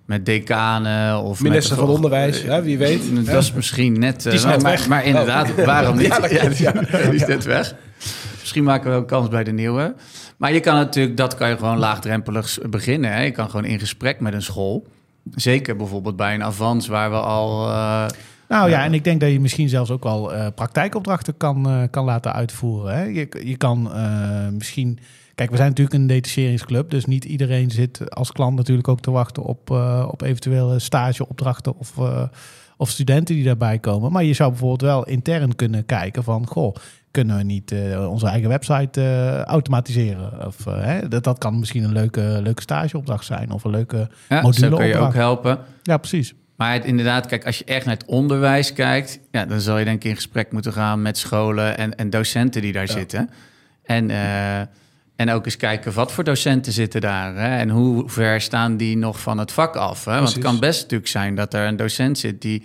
met 0.04 0.26
decanen 0.26 1.22
of 1.22 1.42
Minister 1.42 1.76
met, 1.76 1.84
van 1.86 1.94
Onderwijs, 1.94 2.42
ja, 2.42 2.62
wie 2.62 2.78
weet. 2.78 3.26
Dat 3.26 3.42
is 3.42 3.52
misschien 3.52 3.98
net... 3.98 4.26
eh, 4.26 4.32
is 4.32 4.42
maar, 4.44 4.52
net 4.52 4.62
maar, 4.62 4.70
weg. 4.72 4.88
maar 4.88 5.04
inderdaad, 5.04 5.64
waarom 5.64 5.96
niet? 5.96 6.06
Ja, 6.06 6.18
dat 6.20 6.30
klopt, 6.30 6.56
die, 6.56 6.66
ja. 6.66 6.72
die 7.10 7.14
is 7.14 7.26
net 7.26 7.44
weg. 7.44 7.74
Misschien 8.50 8.70
maken 8.70 8.90
we 8.90 8.96
ook 8.96 9.08
kans 9.08 9.28
bij 9.28 9.44
de 9.44 9.52
nieuwe. 9.52 9.94
Maar 10.36 10.52
je 10.52 10.60
kan 10.60 10.74
natuurlijk, 10.74 11.16
dat 11.16 11.34
kan 11.34 11.48
je 11.48 11.56
gewoon 11.56 11.78
laagdrempelig 11.78 12.58
beginnen. 12.70 13.12
Hè? 13.12 13.20
Je 13.22 13.30
kan 13.30 13.50
gewoon 13.50 13.64
in 13.64 13.78
gesprek 13.78 14.20
met 14.20 14.32
een 14.32 14.42
school. 14.42 14.86
Zeker 15.34 15.76
bijvoorbeeld 15.76 16.16
bij 16.16 16.34
een 16.34 16.42
avans 16.44 16.86
waar 16.86 17.10
we 17.10 17.16
al... 17.16 17.68
eh, 17.68 18.06
Nou 18.48 18.70
ja, 18.70 18.78
Ja. 18.78 18.84
en 18.84 18.94
ik 18.94 19.04
denk 19.04 19.20
dat 19.20 19.30
je 19.30 19.40
misschien 19.40 19.68
zelfs 19.68 19.90
ook 19.90 20.02
wel 20.02 20.34
eh, 20.34 20.46
praktijkopdrachten 20.54 21.36
kan, 21.36 21.68
eh, 21.68 21.82
kan 21.90 22.04
laten 22.04 22.32
uitvoeren. 22.32 22.94
Hè? 22.96 23.02
Je, 23.02 23.28
je 23.44 23.56
kan 23.56 23.92
eh, 23.92 24.48
misschien. 24.48 24.98
Kijk, 25.34 25.50
we 25.50 25.56
zijn 25.56 25.68
natuurlijk 25.68 25.96
een 25.96 26.06
detacheringsclub, 26.06 26.90
dus 26.90 27.04
niet 27.04 27.24
iedereen 27.24 27.70
zit 27.70 28.14
als 28.14 28.32
klant 28.32 28.56
natuurlijk 28.56 28.88
ook 28.88 29.00
te 29.00 29.10
wachten 29.10 29.42
op, 29.42 29.70
eh, 29.70 30.08
op 30.10 30.22
eventuele 30.22 30.78
stageopdrachten 30.78 31.78
of, 31.78 31.98
eh, 31.98 32.22
of 32.76 32.88
studenten 32.90 33.34
die 33.34 33.44
daarbij 33.44 33.78
komen. 33.78 34.12
Maar 34.12 34.24
je 34.24 34.32
zou 34.34 34.50
bijvoorbeeld 34.50 34.80
wel 34.82 35.04
intern 35.06 35.56
kunnen 35.56 35.86
kijken 35.86 36.24
van, 36.24 36.46
goh, 36.46 36.74
kunnen 37.10 37.36
we 37.36 37.42
niet 37.42 37.72
eh, 37.72 38.10
onze 38.10 38.26
eigen 38.26 38.48
website 38.48 39.00
eh, 39.00 39.42
automatiseren? 39.42 40.46
Of, 40.46 40.66
eh, 40.66 40.84
hè? 40.84 41.08
Dat, 41.08 41.24
dat 41.24 41.38
kan 41.38 41.58
misschien 41.58 41.84
een 41.84 41.92
leuke, 41.92 42.40
leuke 42.42 42.62
stageopdracht 42.62 43.24
zijn 43.24 43.50
of 43.50 43.64
een 43.64 43.70
leuke... 43.70 44.08
ja, 44.28 44.40
Module 44.40 44.68
zo 44.68 44.76
kun 44.76 44.86
je 44.86 44.96
ook 44.96 45.14
helpen. 45.14 45.58
Ja, 45.82 45.96
precies. 45.96 46.34
Maar 46.56 46.72
het, 46.72 46.84
inderdaad, 46.84 47.26
kijk, 47.26 47.46
als 47.46 47.58
je 47.58 47.64
echt 47.64 47.84
naar 47.86 47.94
het 47.94 48.06
onderwijs 48.06 48.72
kijkt, 48.72 49.20
ja, 49.30 49.44
dan 49.46 49.60
zal 49.60 49.78
je 49.78 49.84
denk 49.84 50.04
ik 50.04 50.10
in 50.10 50.14
gesprek 50.14 50.52
moeten 50.52 50.72
gaan 50.72 51.02
met 51.02 51.18
scholen 51.18 51.78
en, 51.78 51.94
en 51.96 52.10
docenten 52.10 52.62
die 52.62 52.72
daar 52.72 52.88
zitten. 52.88 53.30
En, 53.82 54.10
en 55.16 55.30
ook 55.30 55.44
eens 55.44 55.56
kijken 55.56 55.92
wat 55.92 56.12
voor 56.12 56.24
docenten 56.24 56.72
zitten 56.72 57.00
daar. 57.00 57.34
Hè? 57.34 57.58
En 57.58 57.68
hoe 57.68 58.08
ver 58.08 58.40
staan 58.40 58.76
die 58.76 58.96
nog 58.96 59.20
van 59.20 59.38
het 59.38 59.52
vak 59.52 59.76
af? 59.76 60.04
Hè? 60.04 60.14
Want 60.14 60.32
het 60.34 60.42
kan 60.42 60.60
best 60.60 60.82
natuurlijk 60.82 61.10
zijn 61.10 61.34
dat 61.34 61.54
er 61.54 61.66
een 61.66 61.76
docent 61.76 62.18
zit 62.18 62.42
die 62.42 62.62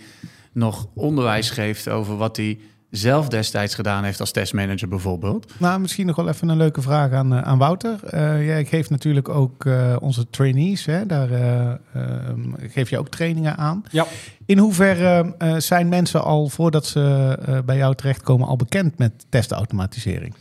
nog 0.52 0.86
onderwijs 0.94 1.50
geeft 1.50 1.88
over 1.88 2.16
wat 2.16 2.36
hij 2.36 2.58
zelf 2.90 3.28
destijds 3.28 3.74
gedaan 3.74 4.04
heeft 4.04 4.20
als 4.20 4.30
testmanager 4.30 4.88
bijvoorbeeld. 4.88 5.52
Nou, 5.58 5.80
misschien 5.80 6.06
nog 6.06 6.16
wel 6.16 6.28
even 6.28 6.48
een 6.48 6.56
leuke 6.56 6.82
vraag 6.82 7.12
aan, 7.12 7.34
eh, 7.34 7.42
aan 7.42 7.58
Wouter. 7.58 8.04
Eh 8.04 8.46
jij 8.46 8.64
geeft 8.64 8.90
natuurlijk 8.90 9.28
ook 9.28 9.64
eh, 9.64 9.96
onze 10.00 10.30
trainees, 10.30 10.84
hè? 10.84 11.06
daar 11.06 11.30
eh, 11.30 11.74
ehm, 11.94 12.52
geef 12.58 12.90
je 12.90 12.98
ook 12.98 13.08
trainingen 13.08 13.56
aan. 13.56 13.84
Ja. 13.90 14.06
In 14.46 14.58
hoeverre 14.58 15.34
eh, 15.38 15.56
zijn 15.56 15.88
mensen 15.88 16.24
al 16.24 16.48
voordat 16.48 16.86
ze 16.86 17.36
eh, 17.46 17.58
bij 17.60 17.76
jou 17.76 17.94
terechtkomen 17.94 18.48
al 18.48 18.56
bekend 18.56 18.98
met 18.98 19.26
testautomatisering? 19.28 20.34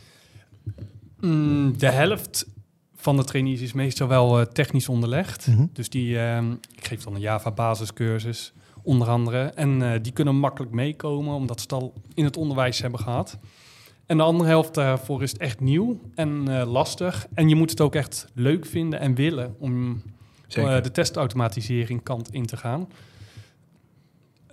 Mm, 1.20 1.78
de 1.78 1.90
helft 1.90 2.46
van 2.96 3.18
de 3.18 3.24
trainees 3.24 3.62
is 3.62 3.74
meestal 3.74 4.08
wel 4.08 4.48
technisch 4.48 4.90
onderlegd. 4.90 5.48
Mhm. 5.48 5.66
Dus 5.74 5.90
die, 5.90 6.20
ehm, 6.20 6.52
ik 6.52 6.88
geef 6.88 7.04
dan 7.04 7.16
een 7.16 7.22
Java 7.22 7.52
basiscursus, 7.52 8.54
onder 8.86 9.08
andere. 9.08 9.44
En 9.44 9.82
eh, 9.82 10.00
die 10.01 10.12
kunnen 10.12 10.36
makkelijk 10.36 10.72
meekomen, 10.72 11.34
omdat 11.34 11.60
ze 11.60 11.63
het 11.63 11.74
al 11.82 11.94
in 12.13 12.24
het 12.24 12.38
onderwijs 12.38 12.82
hebben 12.82 13.00
gehad. 13.00 13.38
En 14.06 14.18
de 14.18 14.24
andere 14.24 14.50
helft 14.50 14.74
daarvoor 14.74 15.24
is 15.24 15.32
het 15.32 15.42
echt 15.42 15.60
nieuw 15.60 16.00
en 16.15 16.48
eh, 16.48 16.72
lastig. 16.72 17.27
En 17.34 17.50
je 17.50 17.56
moet 17.56 17.70
het 17.70 17.82
ook 17.82 17.96
echt 17.96 18.27
leuk 18.34 18.65
vinden 18.65 19.00
en 19.00 19.15
willen 19.15 19.56
om 19.60 20.01
eh, 20.50 20.82
de 20.82 20.92
testautomatisering 20.92 22.04
kant 22.04 22.34
in 22.34 22.46
te 22.46 22.58
gaan. 22.58 22.88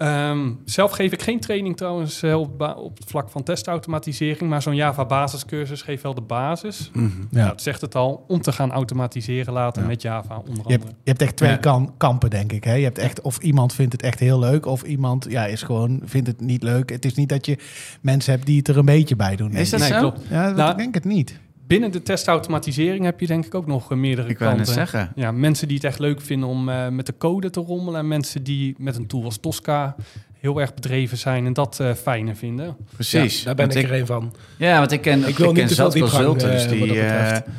Ehm, 0.03 0.51
zelf 0.65 0.91
geef 0.91 1.13
ik 1.13 1.23
geen 1.23 1.41
training 1.41 1.77
trouwens 1.77 2.23
eh, 2.23 2.39
op, 2.41 2.59
het 2.99 3.11
vlak 3.11 3.31
van 3.31 3.43
testautomatisering, 3.43 4.51
maar 4.51 4.63
zo'n 4.63 4.75
Java 4.75 5.05
basiscursus 5.05 5.83
geeft 5.83 6.03
wel 6.03 6.15
de 6.15 6.21
basis. 6.21 6.91
Mhm. 6.93 7.09
Ja. 7.31 7.49
Het 7.49 7.63
zegt 7.63 7.81
het 7.81 7.95
al, 7.95 8.25
om 8.29 8.41
te 8.43 8.53
gaan 8.53 8.73
automatiseren 8.73 9.53
later 9.53 9.83
Ja. 9.83 9.89
met 9.89 10.03
Java 10.03 10.35
onder 10.37 10.53
Je 10.55 10.59
andere. 10.63 10.79
hebt, 10.79 10.89
je 11.03 11.11
hebt 11.11 11.23
echt 11.23 11.37
twee 11.37 11.51
Ja. 11.51 11.57
kan, 11.57 11.95
kampen, 11.97 12.31
denk 12.31 12.53
ik. 12.53 12.65
Hè? 12.65 12.75
Je 12.75 12.85
hebt 12.85 12.99
echt, 12.99 13.21
of 13.21 13.39
iemand 13.39 13.75
vindt 13.75 13.93
het 13.93 14.03
echt 14.03 14.19
heel 14.21 14.39
leuk, 14.39 14.67
of 14.67 14.83
iemand 14.83 15.27
ja, 15.29 15.47
is 15.47 15.63
gewoon, 15.63 16.01
vindt 16.05 16.27
het 16.27 16.41
niet 16.41 16.63
leuk. 16.63 16.91
Het 16.91 17.05
is 17.05 17.15
niet 17.15 17.29
dat 17.29 17.47
je 17.47 17.59
mensen 18.01 18.33
hebt 18.33 18.47
die 18.47 18.59
het 18.59 18.69
er 18.69 18.79
een 18.79 18.85
beetje 18.85 19.17
bij 19.17 19.37
doen. 19.37 19.53
Is 19.53 19.71
dat 19.71 19.81
denk 19.81 19.93
Nee, 19.93 20.01
zo? 20.01 20.11
klopt. 20.11 20.25
ik. 20.25 20.31
Ja, 20.31 20.47
dat- 20.47 20.57
Nou, 20.57 20.71
ik 20.71 20.77
denk 20.77 20.95
het 20.95 21.05
niet. 21.05 21.41
Binnen 21.73 21.91
de 21.93 22.03
testautomatisering 22.03 23.05
heb 23.05 23.21
je 23.21 23.27
denk 23.27 23.47
ik 23.47 23.55
ook 23.55 23.67
nog 23.67 23.91
eh, 23.91 23.97
meerdere 23.97 24.29
Ik 24.29 24.37
kanten. 24.37 24.67
zeggen. 24.67 25.13
Ja, 25.15 25.33
mensen 25.33 25.67
die 25.69 25.77
het 25.77 25.87
echt 25.87 25.99
leuk 25.99 26.21
vinden 26.21 26.49
om 26.49 26.69
eh, 26.69 26.89
met 26.89 27.07
de 27.07 27.15
code 27.19 27.51
te 27.51 27.61
rommelen. 27.61 28.01
En 28.01 28.09
mensen 28.09 28.43
die 28.43 28.75
met 28.79 28.97
een 28.97 29.07
tool 29.07 29.25
als 29.25 29.39
Tosca 29.41 29.95
heel 30.39 30.61
erg 30.61 30.75
bedreven 30.75 31.19
zijn 31.19 31.47
en 31.47 31.53
dat 31.53 31.81
eh 31.81 31.93
fijner 31.95 32.37
vinden. 32.37 32.77
Precies. 32.95 33.39
Ja, 33.39 33.45
daar 33.45 33.55
ben 33.55 33.67
Want 33.69 33.79
ik 33.79 33.91
er 33.91 34.01
een 34.01 34.07
van. 34.07 34.35
Ja, 34.57 34.79
want 34.79 34.93
ik 34.93 35.01
ken, 35.01 35.21
Ik 35.21 35.27
ik 35.27 35.37
wil 35.37 35.47
ken 35.53 35.55
niet 35.55 35.69
te 35.69 35.75
veel 35.75 35.91
zelf 35.91 35.93
diepgang, 35.95 36.25
consultants 36.27 36.69
die, 36.69 36.79
wat 36.79 36.89
dat 36.89 36.97
betreft. 36.97 37.43
eh, 37.47 37.53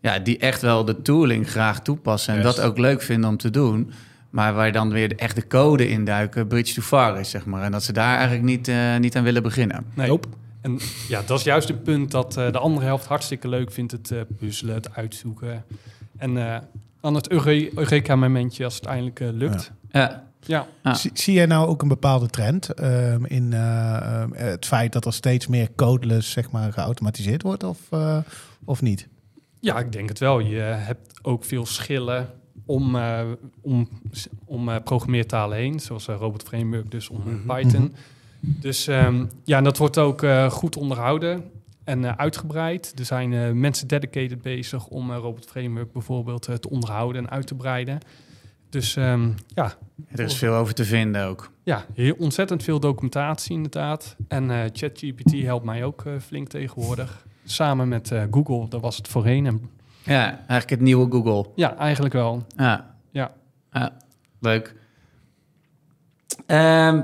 ja, 0.00 0.18
die 0.18 0.38
echt 0.38 0.60
wel 0.62 0.84
de 0.84 1.02
tooling 1.02 1.50
graag 1.50 1.80
toepassen 1.82 2.34
en 2.34 2.42
dat 2.42 2.60
ook 2.60 2.78
leuk 2.78 3.02
vinden 3.02 3.30
om 3.30 3.36
te 3.36 3.50
doen. 3.50 3.90
Maar 4.30 4.54
waar 4.54 4.72
dan 4.72 4.92
weer 4.92 5.08
de 5.08 5.14
echte 5.14 5.46
code 5.46 5.88
induiken, 5.88 6.46
bridge 6.46 6.74
to 6.74 6.82
far 6.82 7.20
is, 7.20 7.30
zeg 7.30 7.46
maar. 7.46 7.62
En 7.62 7.72
dat 7.72 7.82
ze 7.82 7.92
daar 7.92 8.14
eigenlijk 8.14 8.44
niet, 8.44 8.68
eh, 8.68 8.96
niet 8.96 9.16
aan 9.16 9.22
willen 9.24 9.42
beginnen. 9.42 9.84
Nee. 9.94 10.08
Nope. 10.08 10.28
En 10.60 10.78
ja, 11.08 11.22
dat 11.26 11.38
is 11.38 11.44
juist 11.44 11.68
het 11.68 11.82
punt 11.82 12.10
dat 12.10 12.36
eh, 12.36 12.52
de 12.52 12.58
andere 12.58 12.86
helft 12.86 13.06
hartstikke 13.06 13.48
leuk 13.48 13.72
vindt. 13.72 13.92
Het 13.92 14.10
eh, 14.10 14.20
puzzelen, 14.38 14.74
het 14.74 14.94
uitzoeken. 14.94 15.64
En 16.16 16.36
eh, 16.52 16.58
dan 17.00 17.14
het 17.14 17.28
Eure- 17.30 17.78
Eureka-momentje 17.78 18.64
als 18.64 18.74
het 18.74 18.84
eindelijk 18.84 19.18
lukt. 19.20 19.72
Ja, 19.90 20.28
Ja. 20.46 20.66
Ah. 20.82 20.94
Zie, 20.94 21.10
zie 21.14 21.34
jij 21.34 21.46
nou 21.46 21.68
ook 21.68 21.82
een 21.82 21.88
bepaalde 21.88 22.26
trend 22.26 22.68
ehm, 22.74 23.24
in 23.24 23.52
eh, 23.52 23.96
ehm, 23.96 24.32
het 24.32 24.66
feit 24.66 24.92
dat 24.92 25.04
er 25.04 25.12
steeds 25.12 25.46
meer 25.46 25.68
codeless 25.76 26.30
zeg 26.30 26.50
maar, 26.50 26.72
geautomatiseerd 26.72 27.42
wordt 27.42 27.64
of, 27.64 27.78
eh, 27.90 28.18
of 28.64 28.82
niet? 28.82 29.08
ja, 29.60 29.78
ik 29.78 29.92
denk 29.92 30.08
het 30.08 30.18
wel. 30.18 30.38
Je 30.38 30.58
hebt 30.60 31.12
ook 31.22 31.44
veel 31.44 31.66
schillen 31.66 32.28
om, 32.66 32.96
eh, 32.96 33.20
om, 33.60 33.88
om 34.44 34.82
programmeertalen 34.82 35.56
heen. 35.58 35.80
Zoals 35.80 36.06
Robot 36.06 36.42
Framework, 36.42 36.90
dus 36.90 37.08
om 37.08 37.22
Mhm. 37.24 37.56
Python. 37.56 37.94
Dus 38.40 38.86
ehm, 38.86 39.26
ja, 39.44 39.56
en 39.56 39.64
dat 39.64 39.78
wordt 39.78 39.98
ook 39.98 40.22
eh, 40.22 40.50
goed 40.50 40.76
onderhouden 40.76 41.50
en 41.84 42.04
eh, 42.04 42.12
uitgebreid. 42.16 42.92
Er 42.98 43.04
zijn 43.04 43.32
eh, 43.32 43.50
mensen 43.50 43.88
dedicated 43.88 44.42
bezig 44.42 44.86
om 44.86 45.12
Robot 45.12 45.46
Framework 45.46 45.92
bijvoorbeeld 45.92 46.42
te 46.42 46.70
onderhouden 46.70 47.24
en 47.24 47.30
uit 47.30 47.46
te 47.46 47.54
breiden. 47.54 47.98
Dus 48.68 48.96
ehm, 48.96 49.30
ja, 49.54 49.72
er 50.08 50.20
is 50.20 50.36
veel 50.36 50.54
over 50.54 50.74
te 50.74 50.84
vinden 50.84 51.26
ook. 51.26 51.50
ja, 51.62 51.84
heel 51.94 52.14
ontzettend 52.18 52.62
veel 52.62 52.80
documentatie 52.80 53.52
inderdaad. 53.52 54.16
En 54.28 54.48
ChatGPT 54.72 55.42
helpt 55.42 55.64
mij 55.64 55.84
ook 55.84 56.04
flink 56.20 56.48
tegenwoordig. 56.48 57.26
Samen 57.44 57.88
met 57.88 58.12
Google, 58.30 58.68
dat 58.68 58.80
was 58.80 58.96
het 58.96 59.08
voorheen. 59.08 59.46
En 59.46 59.70
Ja, 60.04 60.28
eigenlijk 60.28 60.70
het 60.70 60.80
nieuwe 60.80 61.10
Google. 61.10 61.50
ja, 61.54 61.76
eigenlijk 61.76 62.14
wel. 62.14 62.44
Ja. 62.56 62.94
Ja. 63.10 63.32
Ja, 63.72 63.92
leuk. 64.40 64.74
Ehm, 66.46 67.02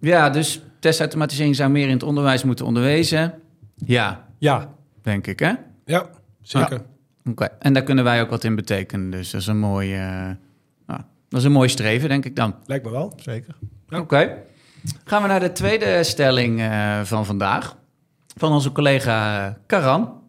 ja, 0.00 0.30
dus 0.30 0.62
testautomatisering 0.78 1.56
zou 1.56 1.70
meer 1.70 1.86
in 1.86 1.92
het 1.92 2.02
onderwijs 2.02 2.44
moeten 2.44 2.66
onderwezen. 2.66 3.34
Ja, 3.76 4.26
Ja, 4.38 4.74
denk 5.02 5.26
ik, 5.26 5.38
hè? 5.38 5.52
Ja, 5.84 6.10
zeker. 6.42 6.82
Oké, 7.30 7.48
en 7.58 7.72
daar 7.72 7.82
kunnen 7.82 8.04
wij 8.04 8.22
ook 8.22 8.30
wat 8.30 8.44
in 8.44 8.54
betekenen. 8.54 9.10
Dus 9.10 9.30
dat 9.30 9.40
is 9.40 9.46
een 9.46 9.58
mooi, 9.58 9.94
eh, 9.94 10.30
nou, 10.86 11.00
dat 11.28 11.40
is 11.40 11.44
een 11.44 11.52
mooi 11.52 11.68
streven, 11.68 12.08
denk 12.08 12.24
ik 12.24 12.36
dan. 12.36 12.54
Lijkt 12.66 12.84
me 12.84 12.90
wel. 12.90 13.12
Zeker. 13.16 13.54
Oké. 13.90 14.38
Gaan 15.04 15.22
we 15.22 15.28
naar 15.28 15.40
de 15.40 15.52
tweede 15.52 16.04
stelling 16.04 16.60
eh, 16.60 17.00
van 17.00 17.26
vandaag. 17.26 17.76
Van 18.36 18.52
onze 18.52 18.72
collega 18.72 19.46
eh, 19.46 19.54
Karan. 19.66 20.20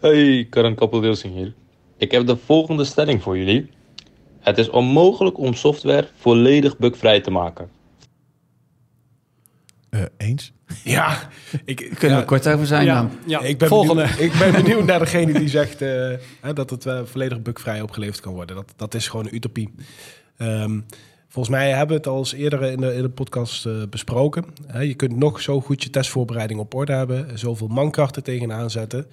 Hey, 0.00 0.46
Karan 0.50 0.74
Kapeldeelsing 0.74 1.34
hier. 1.34 1.54
Ik 1.96 2.10
heb 2.10 2.26
de 2.26 2.36
volgende 2.36 2.84
stelling 2.84 3.22
voor 3.22 3.38
jullie. 3.38 3.70
Het 4.46 4.58
is 4.58 4.70
onmogelijk 4.70 5.38
om 5.38 5.54
software 5.54 6.08
volledig 6.16 6.78
bugvrij 6.78 7.20
te 7.20 7.30
maken. 7.30 7.70
Eh, 9.90 10.02
eens? 10.16 10.52
Ja, 10.84 11.28
ik, 11.64 11.76
Kunnen 11.76 12.16
ja, 12.16 12.22
we 12.22 12.24
kort 12.24 12.48
over 12.48 12.66
zijn 12.66 12.84
ja, 12.84 13.00
dan? 13.00 13.10
ja. 13.26 13.40
ik, 13.40 13.58
ben 13.58 13.68
volgende. 13.68 14.02
Benieuwd, 14.02 14.20
ik 14.20 14.38
ben 14.38 14.52
benieuwd 14.52 14.84
naar 14.84 14.98
degene 14.98 15.32
die 15.32 15.48
zegt 15.48 15.82
eh, 15.82 16.12
hè, 16.40 16.52
dat 16.52 16.70
het 16.70 16.86
eh, 16.86 17.00
volledig 17.04 17.42
bugvrij 17.42 17.80
opgeleverd 17.80 18.20
kan 18.20 18.32
worden. 18.32 18.56
Dat, 18.56 18.72
dat 18.76 18.94
is 18.94 19.08
gewoon 19.08 19.26
een 19.26 19.34
utopie. 19.34 19.74
Ehm, 20.36 20.80
volgens 21.28 21.56
mij 21.56 21.68
hebben 21.70 21.88
we 21.88 21.94
het 21.94 22.06
al 22.06 22.18
eens 22.18 22.32
eerder 22.32 22.62
in 22.62 22.80
de, 22.80 22.94
in 22.94 23.02
de 23.02 23.10
podcast 23.10 23.90
besproken. 23.90 24.44
Hè, 24.66 24.80
je 24.80 24.94
kunt 24.94 25.16
nog 25.16 25.40
zo 25.40 25.60
goed 25.60 25.82
je 25.82 25.90
testvoorbereiding 25.90 26.60
op 26.60 26.74
orde 26.74 26.92
hebben, 26.92 27.38
zoveel 27.38 27.68
mankrachten 27.68 28.22
tegenaan 28.22 28.70
zetten. 28.70 29.06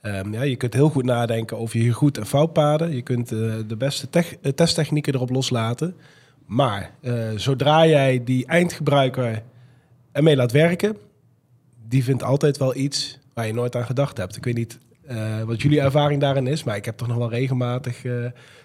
Ehm, 0.00 0.32
ja, 0.32 0.42
je 0.42 0.56
kunt 0.56 0.74
heel 0.74 0.88
goed 0.88 1.04
nadenken 1.04 1.58
over 1.58 1.78
je 1.80 1.92
goed- 1.92 2.18
en 2.18 2.26
foutpaden. 2.26 2.94
Je 2.94 3.02
kunt 3.02 3.32
eh, 3.32 3.38
de 3.66 3.76
beste 3.76 4.08
eh, 4.10 4.52
testtechnieken 4.52 5.14
erop 5.14 5.30
loslaten. 5.30 5.94
Maar 6.46 6.90
eh, 7.00 7.28
zodra 7.36 7.86
jij 7.86 8.24
die 8.24 8.46
eindgebruiker 8.46 9.42
ermee 10.12 10.36
laat 10.36 10.52
werken, 10.52 10.96
die 11.88 12.04
vindt 12.04 12.22
altijd 12.22 12.56
wel 12.56 12.76
iets 12.76 13.18
waar 13.34 13.46
je 13.46 13.52
nooit 13.52 13.76
aan 13.76 13.84
gedacht 13.84 14.16
hebt. 14.16 14.36
Ik 14.36 14.44
weet 14.44 14.54
niet 14.54 14.78
wat 15.46 15.62
jullie 15.62 15.80
ervaring 15.80 16.20
daarin 16.20 16.46
is, 16.46 16.64
maar 16.64 16.76
ik 16.76 16.84
heb 16.84 16.96
toch 16.96 17.08
nog 17.08 17.16
wel 17.16 17.30
regelmatig 17.30 18.00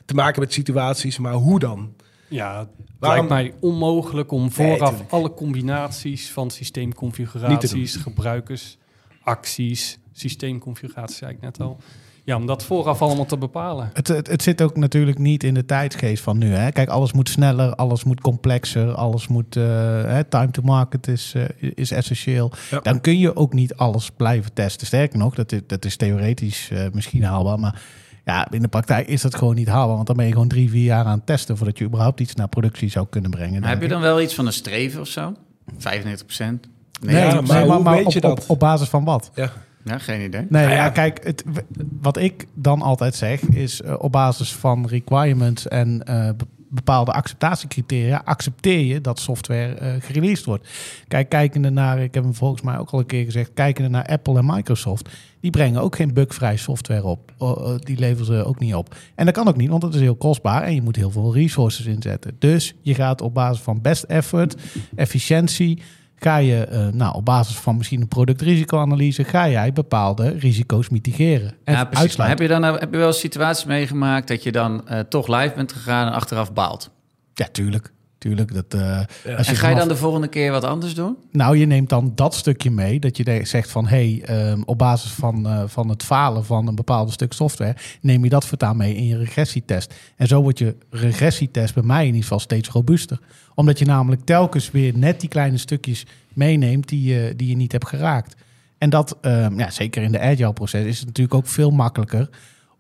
te 0.05 0.13
maken 0.15 0.39
met 0.41 0.53
situaties. 0.53 1.17
Maar 1.17 1.33
hoe 1.33 1.59
dan? 1.59 1.93
Ja, 2.27 2.59
het 2.59 2.67
Waarom- 2.99 3.27
lijkt 3.27 3.49
mij 3.51 3.69
onmogelijk 3.69 4.31
om 4.31 4.51
vooraf 4.51 5.03
alle 5.09 5.33
combinaties 5.33 6.31
van 6.31 6.51
systeemconfiguraties, 6.51 7.95
gebruikers, 7.95 8.77
acties, 9.21 9.99
systeemconfiguraties, 10.13 11.17
zei 11.17 11.31
ik 11.31 11.41
net 11.41 11.59
al. 11.61 11.77
Ja, 12.25 12.35
om 12.35 12.45
dat 12.45 12.63
vooraf 12.63 13.01
allemaal 13.01 13.25
te 13.25 13.37
bepalen. 13.37 13.89
Het, 13.93 14.07
het, 14.07 14.27
het 14.27 14.43
zit 14.43 14.61
ook 14.61 14.77
natuurlijk 14.77 15.17
niet 15.17 15.43
in 15.43 15.53
de 15.53 15.65
tijdsgeest 15.65 16.23
van 16.23 16.37
nu. 16.37 16.53
Hè? 16.53 16.71
Kijk, 16.71 16.89
alles 16.89 17.13
moet 17.13 17.29
sneller, 17.29 17.75
alles 17.75 18.03
moet 18.03 18.21
complexer, 18.21 18.93
alles 18.93 19.27
moet... 19.27 19.55
eh, 19.55 19.63
hè, 20.03 20.23
time 20.23 20.51
to 20.51 20.61
market 20.61 21.07
is, 21.07 21.33
eh, 21.35 21.71
is 21.75 21.91
essentieel. 21.91 22.51
Ja. 22.69 22.79
Dan 22.79 23.01
kun 23.01 23.19
je 23.19 23.35
ook 23.35 23.53
niet 23.53 23.75
alles 23.75 24.09
blijven 24.09 24.53
testen. 24.53 24.87
Sterker 24.87 25.17
nog, 25.17 25.35
dat 25.35 25.51
is, 25.51 25.59
dat 25.67 25.85
is 25.85 25.95
theoretisch 25.95 26.69
eh, 26.71 26.85
misschien 26.91 27.23
haalbaar, 27.23 27.59
maar... 27.59 27.81
Ja, 28.25 28.51
in 28.51 28.61
de 28.61 28.67
praktijk 28.67 29.07
is 29.07 29.21
dat 29.21 29.35
gewoon 29.35 29.55
niet 29.55 29.67
haalbaar. 29.67 29.95
Want 29.95 30.07
dan 30.07 30.15
ben 30.15 30.25
je 30.25 30.31
gewoon 30.31 30.47
drie, 30.47 30.69
vier 30.69 30.83
jaar 30.83 31.05
aan 31.05 31.17
het 31.17 31.25
testen... 31.25 31.57
voordat 31.57 31.77
je 31.77 31.85
überhaupt 31.85 32.19
iets 32.19 32.35
naar 32.35 32.47
productie 32.47 32.89
zou 32.89 33.07
kunnen 33.09 33.31
brengen. 33.31 33.61
Maar 33.61 33.69
heb 33.69 33.81
je 33.81 33.87
dan 33.87 34.01
wel 34.01 34.21
iets 34.21 34.35
van 34.35 34.45
een 34.45 34.53
streven 34.53 35.01
of 35.01 35.07
zo? 35.07 35.33
95 35.77 36.25
procent? 36.25 36.65
ik. 36.65 36.71
Nee, 37.01 37.15
Ja, 37.15 37.41
maar 37.41 37.65
hoe 37.65 37.89
weet 37.89 38.05
op, 38.05 38.11
je 38.11 38.21
dat? 38.21 38.43
Op, 38.43 38.49
op 38.49 38.59
basis 38.59 38.87
van 38.87 39.03
wat? 39.03 39.31
Ja, 39.35 39.51
ja, 39.83 39.97
geen 39.97 40.21
idee. 40.21 40.41
Nee, 40.41 40.49
Nou 40.49 40.69
ja. 40.69 40.75
ja, 40.75 40.89
kijk, 40.89 41.23
het, 41.23 41.43
wat 42.01 42.17
ik 42.17 42.45
dan 42.53 42.81
altijd 42.81 43.15
zeg 43.15 43.41
is 43.41 43.81
eh, 43.81 43.95
op 43.97 44.11
basis 44.11 44.53
van 44.53 44.87
requirements 44.87 45.67
en 45.67 46.03
eh, 46.03 46.29
be- 46.37 46.45
bepaalde 46.69 47.11
acceptatiecriteria 47.11 48.21
accepteer 48.25 48.79
je 48.79 49.01
dat 49.01 49.19
software 49.19 49.73
eh 49.73 49.93
gereleased 49.99 50.45
wordt. 50.45 50.67
Kijk, 51.07 51.29
kijkende 51.29 51.69
naar, 51.69 51.99
ik 51.99 52.13
heb 52.13 52.23
hem 52.23 52.33
volgens 52.35 52.61
mij 52.61 52.77
ook 52.77 52.89
al 52.89 52.99
een 52.99 53.05
keer 53.05 53.25
gezegd, 53.25 53.51
kijkende 53.53 53.89
naar 53.89 54.05
Apple 54.05 54.37
en 54.37 54.45
Microsoft, 54.45 55.09
die 55.39 55.51
brengen 55.51 55.81
ook 55.81 55.95
geen 55.95 56.13
bugvrij 56.13 56.57
software 56.57 57.03
op. 57.03 57.31
Die 57.83 57.97
leveren 57.99 58.25
ze 58.25 58.45
ook 58.45 58.59
niet 58.59 58.75
op. 58.75 58.95
En 59.15 59.25
dat 59.25 59.33
kan 59.33 59.47
ook 59.47 59.57
niet, 59.57 59.69
want 59.69 59.83
het 59.83 59.93
is 59.93 60.01
heel 60.01 60.15
kostbaar 60.15 60.63
en 60.63 60.75
je 60.75 60.81
moet 60.81 60.95
heel 60.95 61.11
veel 61.11 61.33
resources 61.33 61.85
inzetten. 61.85 62.35
Dus 62.39 62.73
je 62.81 62.95
gaat 62.95 63.21
op 63.21 63.33
basis 63.33 63.61
van 63.63 63.81
best 63.81 64.03
effort, 64.03 64.55
efficiëntie, 64.95 65.81
ga 66.15 66.37
je 66.37 66.65
eh, 66.65 66.87
nou, 66.87 67.15
op 67.15 67.25
basis 67.25 67.55
van 67.55 67.77
misschien 67.77 68.01
een 68.01 68.07
productrisicoanalyse, 68.07 69.23
ga 69.23 69.49
jij 69.49 69.73
bepaalde 69.73 70.29
risico's 70.29 70.89
mitigeren 70.89 71.53
en 71.63 71.73
Ja, 71.73 71.79
uitsluiten. 71.79 72.25
heb 72.27 72.39
je 72.39 72.47
dan 72.47 72.61
nou- 72.61 72.79
heb 72.79 72.91
je 72.91 72.97
wel 72.97 73.13
situaties 73.13 73.65
meegemaakt 73.65 74.27
dat 74.27 74.43
je 74.43 74.51
dan 74.51 74.87
eh, 74.87 74.99
toch 74.99 75.27
live 75.27 75.53
bent 75.55 75.73
gegaan 75.73 76.07
en 76.07 76.13
achteraf 76.13 76.53
baalt? 76.53 76.89
Ja, 77.33 77.47
tuurlijk. 77.51 77.91
Tuurlijk. 78.23 78.53
Dat, 78.53 78.73
eh, 78.73 79.37
als 79.37 79.47
En 79.47 79.55
ga 79.55 79.69
je 79.69 79.75
dan 79.75 79.87
de 79.87 79.95
volgende 79.95 80.27
keer 80.27 80.51
wat 80.51 80.63
anders 80.63 80.93
doen? 80.93 81.17
Nou, 81.31 81.57
je 81.57 81.65
neemt 81.65 81.89
dan 81.89 82.11
dat 82.15 82.35
stukje 82.35 82.71
mee. 82.71 82.99
Dat 82.99 83.17
je 83.17 83.41
zegt 83.43 83.71
van 83.71 83.87
hé, 83.87 84.17
hey, 84.17 84.21
ehm, 84.25 84.61
op 84.65 84.77
basis 84.77 85.11
van, 85.11 85.47
eh, 85.47 85.63
van 85.65 85.89
het 85.89 86.03
falen 86.03 86.45
van 86.45 86.67
een 86.67 86.75
bepaald 86.75 87.11
stuk 87.11 87.33
software, 87.33 87.75
neem 88.01 88.23
je 88.23 88.29
dat 88.29 88.45
voortaan 88.45 88.77
mee 88.77 88.95
in 88.95 89.05
je 89.05 89.17
regressietest. 89.17 89.93
En 90.15 90.27
zo 90.27 90.41
wordt 90.41 90.59
je 90.59 90.75
regressietest 90.89 91.73
bij 91.73 91.83
mij 91.83 91.99
in 91.99 92.05
ieder 92.05 92.21
geval 92.21 92.39
steeds 92.39 92.69
robuuster. 92.69 93.19
Omdat 93.55 93.79
je 93.79 93.85
namelijk 93.85 94.25
telkens 94.25 94.71
weer 94.71 94.97
net 94.97 95.19
die 95.19 95.29
kleine 95.29 95.57
stukjes 95.57 96.05
meeneemt 96.33 96.89
die 96.89 97.03
je, 97.13 97.33
die 97.35 97.49
je 97.49 97.55
niet 97.55 97.71
hebt 97.71 97.87
geraakt. 97.87 98.35
En 98.77 98.89
dat, 98.89 99.17
ehm, 99.21 99.59
ja, 99.59 99.69
zeker 99.69 100.03
in 100.03 100.11
de 100.11 100.19
agile 100.19 100.53
proces, 100.53 100.85
is 100.85 100.97
het 100.97 101.07
natuurlijk 101.07 101.35
ook 101.35 101.47
veel 101.47 101.71
makkelijker 101.71 102.29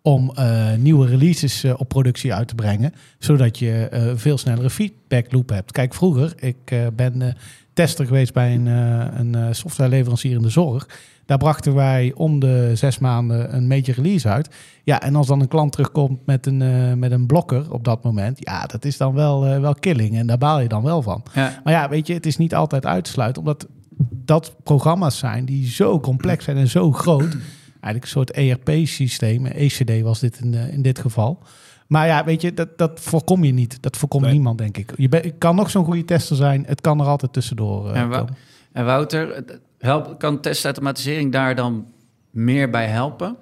om 0.05 0.31
eh, 0.35 0.73
nieuwe 0.77 1.07
releases 1.07 1.63
eh, 1.63 1.73
op 1.77 1.87
productie 1.87 2.33
uit 2.33 2.47
te 2.47 2.55
brengen, 2.55 2.93
zodat 3.19 3.59
je 3.59 3.87
eh, 3.87 4.11
veel 4.15 4.37
snellere 4.37 4.69
feedback 4.69 5.31
loop 5.31 5.49
hebt. 5.49 5.71
Kijk, 5.71 5.93
vroeger, 5.93 6.33
ik 6.39 6.75
ben 6.95 7.35
tester 7.73 8.05
geweest 8.05 8.33
bij 8.33 8.53
een, 8.53 8.65
een 8.65 9.55
softwareleverancier 9.55 10.35
in 10.35 10.41
de 10.41 10.49
zorg. 10.49 10.89
Daar 11.25 11.37
brachten 11.37 11.73
wij 11.73 12.11
om 12.15 12.39
de 12.39 12.71
zes 12.73 12.99
maanden 12.99 13.55
een 13.55 13.67
major 13.67 13.95
release 13.95 14.29
uit. 14.29 14.49
Ja, 14.83 15.01
en 15.01 15.15
als 15.15 15.27
dan 15.27 15.41
een 15.41 15.47
klant 15.47 15.71
terugkomt 15.71 16.25
met 16.25 16.45
een, 16.45 16.99
met 16.99 17.11
een 17.11 17.25
blokker 17.25 17.71
op 17.71 17.83
dat 17.83 18.03
moment, 18.03 18.37
ja, 18.39 18.65
dat 18.65 18.85
is 18.85 18.97
dan 18.97 19.13
wel, 19.13 19.59
wel 19.59 19.73
killing. 19.73 20.15
En 20.17 20.27
daar 20.27 20.37
baal 20.37 20.59
je 20.59 20.67
dan 20.67 20.83
wel 20.83 21.01
van. 21.01 21.23
Ja. 21.33 21.61
Maar 21.63 21.73
ja, 21.73 21.89
weet 21.89 22.07
je, 22.07 22.13
het 22.13 22.25
is 22.25 22.37
niet 22.37 22.55
altijd 22.55 22.85
uit 22.85 23.03
te 23.03 23.11
sluiten, 23.11 23.41
omdat 23.41 23.67
dat 24.11 24.55
programma's 24.63 25.17
zijn 25.17 25.45
die 25.45 25.67
zo 25.67 25.99
complex 25.99 26.45
zijn 26.45 26.57
en 26.57 26.67
zo 26.67 26.91
groot. 26.91 27.37
Eigenlijk 27.83 28.03
een 28.03 28.09
soort 28.09 28.31
ERP-systeem. 28.31 29.45
ECD 29.45 30.01
was 30.01 30.19
dit 30.19 30.39
in, 30.39 30.53
eh, 30.53 30.73
in 30.73 30.81
dit 30.81 30.99
geval. 30.99 31.39
Maar 31.87 32.07
ja, 32.07 32.23
weet 32.25 32.41
je, 32.41 32.53
dat, 32.53 32.77
dat 32.77 32.99
voorkom 32.99 33.43
je 33.43 33.51
niet. 33.53 33.81
Dat 33.81 33.97
voorkomt 33.97 34.23
Nee. 34.23 34.31
niemand, 34.33 34.57
denk 34.57 34.77
ik. 34.77 34.91
Je, 34.97 35.09
ben- 35.09 35.37
kan 35.37 35.55
nog 35.55 35.69
zo'n 35.69 35.85
goede 35.85 36.05
tester 36.05 36.35
zijn. 36.35 36.63
Het 36.67 36.81
kan 36.81 36.99
er 36.99 37.05
altijd 37.05 37.33
tussendoor 37.33 37.89
eh, 37.91 38.01
En 38.01 38.09
komen. 38.09 38.35
En 38.71 38.85
Wouter, 38.85 39.43
help, 39.79 40.19
kan 40.19 40.41
testautomatisering 40.41 41.31
daar 41.31 41.55
dan 41.55 41.87
meer 42.29 42.69
bij 42.69 42.87
helpen? 42.87 43.35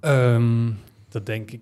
Ehm, 0.00 0.70
dat 1.08 1.26
denk 1.26 1.50
ik 1.50 1.60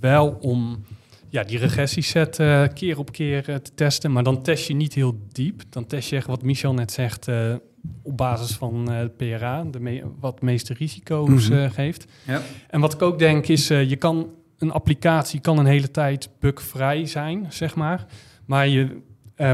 wel 0.00 0.28
om 0.40 0.84
ja, 1.28 1.42
die 1.42 1.58
regressieset 1.58 2.38
eh, 2.38 2.62
keer 2.74 2.98
op 2.98 3.12
keer 3.12 3.42
te 3.44 3.74
testen. 3.74 4.12
Maar 4.12 4.22
dan 4.22 4.42
test 4.42 4.66
je 4.66 4.74
niet 4.74 4.94
heel 4.94 5.18
diep. 5.32 5.62
Dan 5.70 5.86
test 5.86 6.08
je 6.10 6.16
echt 6.16 6.26
wat 6.26 6.42
Michel 6.42 6.74
net 6.74 6.92
zegt 6.92 7.28
eh, 7.28 7.54
op 8.02 8.16
basis 8.16 8.56
van 8.56 8.90
eh, 8.90 8.98
het 8.98 9.16
PRA, 9.16 9.64
de 9.64 9.80
me- 9.80 10.02
wat 10.20 10.38
de 10.38 10.44
meeste 10.44 10.74
risico's 10.74 11.50
eh, 11.50 11.70
geeft. 11.70 12.06
Ja. 12.26 12.40
En 12.68 12.80
wat 12.80 12.92
ik 12.94 13.02
ook 13.02 13.18
denk 13.18 13.46
is, 13.48 13.70
eh, 13.70 13.88
je 13.88 13.96
kan 13.96 14.30
een 14.58 14.70
applicatie 14.70 15.40
kan 15.40 15.58
een 15.58 15.66
hele 15.66 15.90
tijd 15.90 16.28
bugvrij 16.40 17.06
zijn, 17.06 17.46
zeg 17.48 17.74
maar. 17.74 18.06
Maar 18.46 18.68
je 18.68 19.00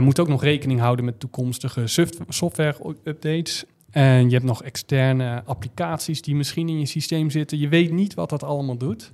moet 0.01 0.19
ook 0.21 0.29
nog 0.29 0.43
rekening 0.43 0.81
houden 0.81 1.05
met 1.05 1.21
toekomstige 1.21 1.87
soft- 1.87 2.19
software-updates. 2.29 3.65
En 3.91 4.25
je 4.27 4.33
hebt 4.33 4.45
nog 4.45 4.63
externe 4.63 5.43
applicaties 5.45 6.23
die 6.23 6.35
misschien 6.35 6.69
in 6.69 6.79
je 6.79 6.87
systeem 6.87 7.31
zitten. 7.31 7.59
Je 7.59 7.69
weet 7.69 7.93
niet 7.93 8.15
wat 8.15 8.31
dat 8.31 8.43
allemaal 8.43 8.77
doet. 8.79 9.13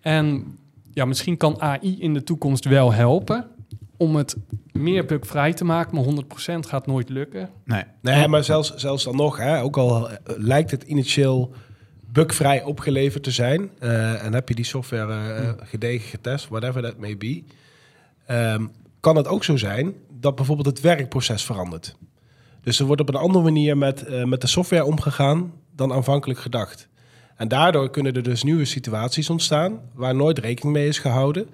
En 0.00 0.44
ja, 0.92 1.04
misschien 1.04 1.36
kan 1.36 1.60
AI 1.60 2.00
in 2.00 2.14
de 2.14 2.22
toekomst 2.22 2.64
wel 2.64 2.92
helpen 2.92 3.46
om 4.00 4.16
het 4.16 4.36
meer 4.72 5.04
bugvrij 5.04 5.52
te 5.52 5.64
maken. 5.64 5.94
Maar 5.94 6.04
100% 6.04 6.58
gaat 6.68 6.86
nooit 6.86 7.08
lukken. 7.08 7.50
Nee. 7.64 7.82
Nee, 8.00 8.28
maar 8.28 8.44
zelfs, 8.44 8.74
zelfs 8.74 9.04
dan 9.04 9.16
nog, 9.16 9.36
hè, 9.36 9.62
ook 9.62 9.76
al 9.76 10.10
eh, 10.10 10.16
lijkt 10.24 10.70
het 10.70 10.82
initieel 10.82 11.54
bugvrij 12.12 12.62
opgeleverd 12.62 13.22
te 13.22 13.30
zijn, 13.30 13.70
eh, 13.78 14.24
en 14.24 14.34
heb 14.34 14.48
je 14.48 14.54
die 14.54 14.64
software 14.64 15.34
eh, 15.34 15.52
gedegen 15.68 16.08
getest, 16.08 16.48
whatever 16.48 16.82
that 16.82 16.98
may 16.98 17.16
be, 17.16 17.42
ehm, 18.26 18.66
kan 19.00 19.16
het 19.16 19.26
ook 19.26 19.44
zo 19.44 19.56
zijn 19.56 19.94
dat 20.20 20.34
bijvoorbeeld 20.34 20.66
het 20.66 20.80
werkproces 20.80 21.44
verandert. 21.44 21.96
Dus 22.62 22.78
er 22.78 22.86
wordt 22.86 23.00
op 23.00 23.08
een 23.08 23.14
andere 23.14 23.44
manier 23.44 23.78
met, 23.78 24.04
eh, 24.04 24.24
met 24.24 24.40
de 24.40 24.46
software 24.46 24.84
omgegaan 24.84 25.52
dan 25.76 25.92
aanvankelijk 25.92 26.40
gedacht. 26.40 26.88
En 27.36 27.48
daardoor 27.48 27.90
kunnen 27.90 28.12
er 28.12 28.22
dus 28.22 28.42
nieuwe 28.42 28.64
situaties 28.64 29.30
ontstaan 29.30 29.80
waar 29.94 30.14
nooit 30.14 30.38
rekening 30.38 30.76
mee 30.76 30.88
is 30.88 30.98
gehouden. 30.98 31.48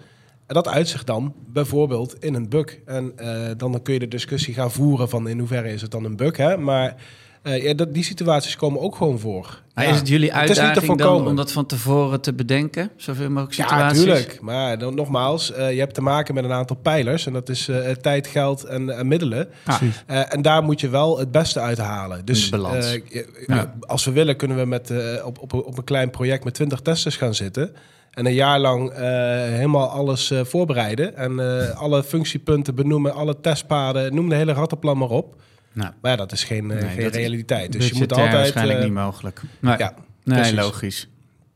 En 0.46 0.54
dat 0.54 0.68
uitzicht 0.68 1.06
dan 1.06 1.34
bijvoorbeeld 1.52 2.16
in 2.24 2.34
een 2.34 2.48
bug. 2.48 2.78
En 2.84 3.12
eh, 3.16 3.50
dan 3.56 3.82
kun 3.82 3.92
je 3.94 4.00
de 4.00 4.08
discussie 4.08 4.54
gaan 4.54 4.70
voeren 4.72 5.08
van 5.08 5.28
in 5.28 5.38
hoeverre 5.38 5.72
is 5.72 5.82
het 5.82 5.90
dan 5.90 6.04
een 6.04 6.16
bug. 6.16 6.36
Hè? 6.36 6.56
Maar 6.56 6.94
eh, 7.42 7.62
ja, 7.62 7.74
dat, 7.74 7.94
die 7.94 8.04
situaties 8.04 8.56
komen 8.56 8.80
ook 8.80 8.96
gewoon 8.96 9.18
voor. 9.18 9.62
Maar 9.74 9.84
Ja, 9.84 9.90
is 9.90 9.98
het 9.98 10.08
jullie 10.08 10.28
het 10.32 10.38
uitdaging 10.38 10.74
dan 10.74 10.84
voorkomen. 10.84 11.26
om 11.30 11.36
dat 11.36 11.52
van 11.52 11.66
tevoren 11.66 12.20
te 12.20 12.32
bedenken? 12.34 12.90
Zoveel 12.96 13.28
mogelijk 13.30 13.54
Ja, 13.54 13.62
situaties? 13.62 13.98
natuurlijk. 14.04 14.40
Maar 14.40 14.78
dan, 14.78 14.94
nogmaals, 14.94 15.52
eh, 15.52 15.72
je 15.72 15.78
hebt 15.78 15.94
te 15.94 16.00
maken 16.00 16.34
met 16.34 16.44
een 16.44 16.52
aantal 16.52 16.76
pijlers. 16.76 17.26
En 17.26 17.32
dat 17.32 17.48
is 17.48 17.70
tijd, 18.00 18.26
geld 18.26 18.64
en, 18.64 18.98
en 18.98 19.08
middelen. 19.08 19.48
Ah, 19.64 19.82
en 20.06 20.42
daar 20.42 20.62
moet 20.62 20.80
je 20.80 20.88
wel 20.88 21.18
het 21.18 21.30
beste 21.30 21.60
uit 21.60 21.78
halen. 21.78 22.24
Dus 22.24 22.48
balans. 22.48 22.98
Ja. 23.46 23.74
als 23.80 24.04
we 24.04 24.10
willen, 24.10 24.36
kunnen 24.36 24.56
we 24.56 24.64
met, 24.64 24.92
op, 25.24 25.38
op, 25.38 25.52
op 25.52 25.78
een 25.78 25.84
klein 25.84 26.10
project 26.10 26.44
met 26.44 26.54
20 26.54 26.80
testers 26.80 27.16
gaan 27.16 27.34
zitten. 27.34 27.72
En 28.16 28.26
een 28.26 28.34
jaar 28.34 28.58
lang 28.60 28.90
eh, 28.90 29.00
helemaal 29.42 29.88
alles 29.88 30.30
eh, 30.30 30.44
voorbereiden. 30.44 31.16
En 31.16 31.40
eh, 31.40 31.70
alle 31.80 32.02
functiepunten 32.04 32.74
benoemen, 32.74 33.14
alle 33.14 33.40
testpaden, 33.40 34.14
noem 34.14 34.28
de 34.28 34.34
hele 34.34 34.52
rattenplan 34.52 34.98
maar 34.98 35.08
op. 35.08 35.40
Nou, 35.72 35.92
Maar 36.00 36.10
ja, 36.10 36.16
dat 36.16 36.32
is 36.32 36.44
geen, 36.44 36.66
Nee, 36.66 36.78
geen 36.78 37.02
dat 37.02 37.14
is 37.14 37.18
realiteit. 37.18 37.72
Dus 37.72 37.88
je 37.88 37.94
moet 37.94 38.12
altijd. 38.12 38.32
waarschijnlijk 38.32 38.82
niet 38.82 38.92
mogelijk. 38.92 39.40
Nee, 39.60 39.78
ja, 39.78 39.94
nee 40.24 40.38
precies. 40.38 40.56
logisch. 40.56 41.08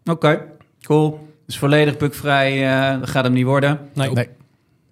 Oké, 0.05 0.43
cool. 0.83 1.29
Dus 1.47 1.59
volledig 1.59 1.97
bugvrij 1.97 2.61
dat 2.99 3.11
gaat 3.11 3.25
hem 3.25 3.33
niet 3.33 3.45
worden. 3.45 3.80
Nee, 3.95 4.11
Nee. 4.11 4.28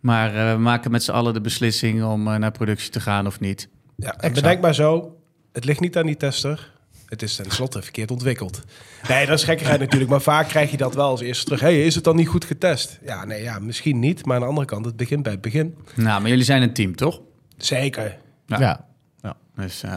Maar 0.01 0.55
we 0.55 0.61
maken 0.61 0.91
met 0.91 1.03
z'n 1.03 1.11
allen 1.11 1.35
de 1.35 1.41
beslissing 1.41 2.05
om 2.05 2.23
naar 2.23 2.53
productie 2.53 2.91
te 2.91 3.01
gaan 3.01 3.27
of 3.27 3.41
niet. 3.41 3.69
Ja, 3.97 4.15
en 4.17 4.33
bedenk 4.33 4.61
maar 4.61 4.75
zo, 4.75 5.17
het 5.53 5.65
ligt 5.65 5.81
niet 5.81 5.97
aan 5.97 6.07
die 6.07 6.17
tester. 6.17 6.73
Het 7.09 7.23
is 7.23 7.37
tenslotte 7.37 7.83
verkeerd 7.83 8.11
ontwikkeld. 8.11 8.63
Nee, 9.09 9.27
dat 9.27 9.39
is 9.39 9.45
gekkigheid 9.45 9.81
natuurlijk. 9.81 10.11
Maar 10.11 10.21
vaak 10.21 10.49
krijg 10.49 10.71
je 10.71 10.77
dat 10.77 10.95
wel 10.95 11.09
als 11.09 11.21
eerste 11.21 11.45
terug. 11.45 11.61
hey, 11.61 11.85
is 11.85 11.95
het 11.95 12.05
dan 12.05 12.17
niet 12.17 12.29
goed 12.29 12.45
getest? 12.45 12.99
Ja, 13.05 13.25
nee, 13.25 13.43
ja, 13.43 13.59
misschien 13.59 13.99
niet. 13.99 14.25
Maar 14.25 14.35
aan 14.37 14.43
de 14.43 14.49
andere 14.49 14.67
kant, 14.67 14.85
het 14.85 14.97
begint 14.97 15.23
bij 15.23 15.33
het 15.33 15.41
begin. 15.41 15.77
Nou, 15.95 16.21
maar 16.21 16.31
jullie 16.31 16.45
zijn 16.45 16.63
een 16.63 16.73
team, 16.73 16.97
toch? 16.97 17.21
Zeker. 17.57 18.17
Ja. 18.47 18.61
Ja. 18.61 18.85
Ja. 19.23 19.37
Dus, 19.55 19.83
eh, 19.83 19.93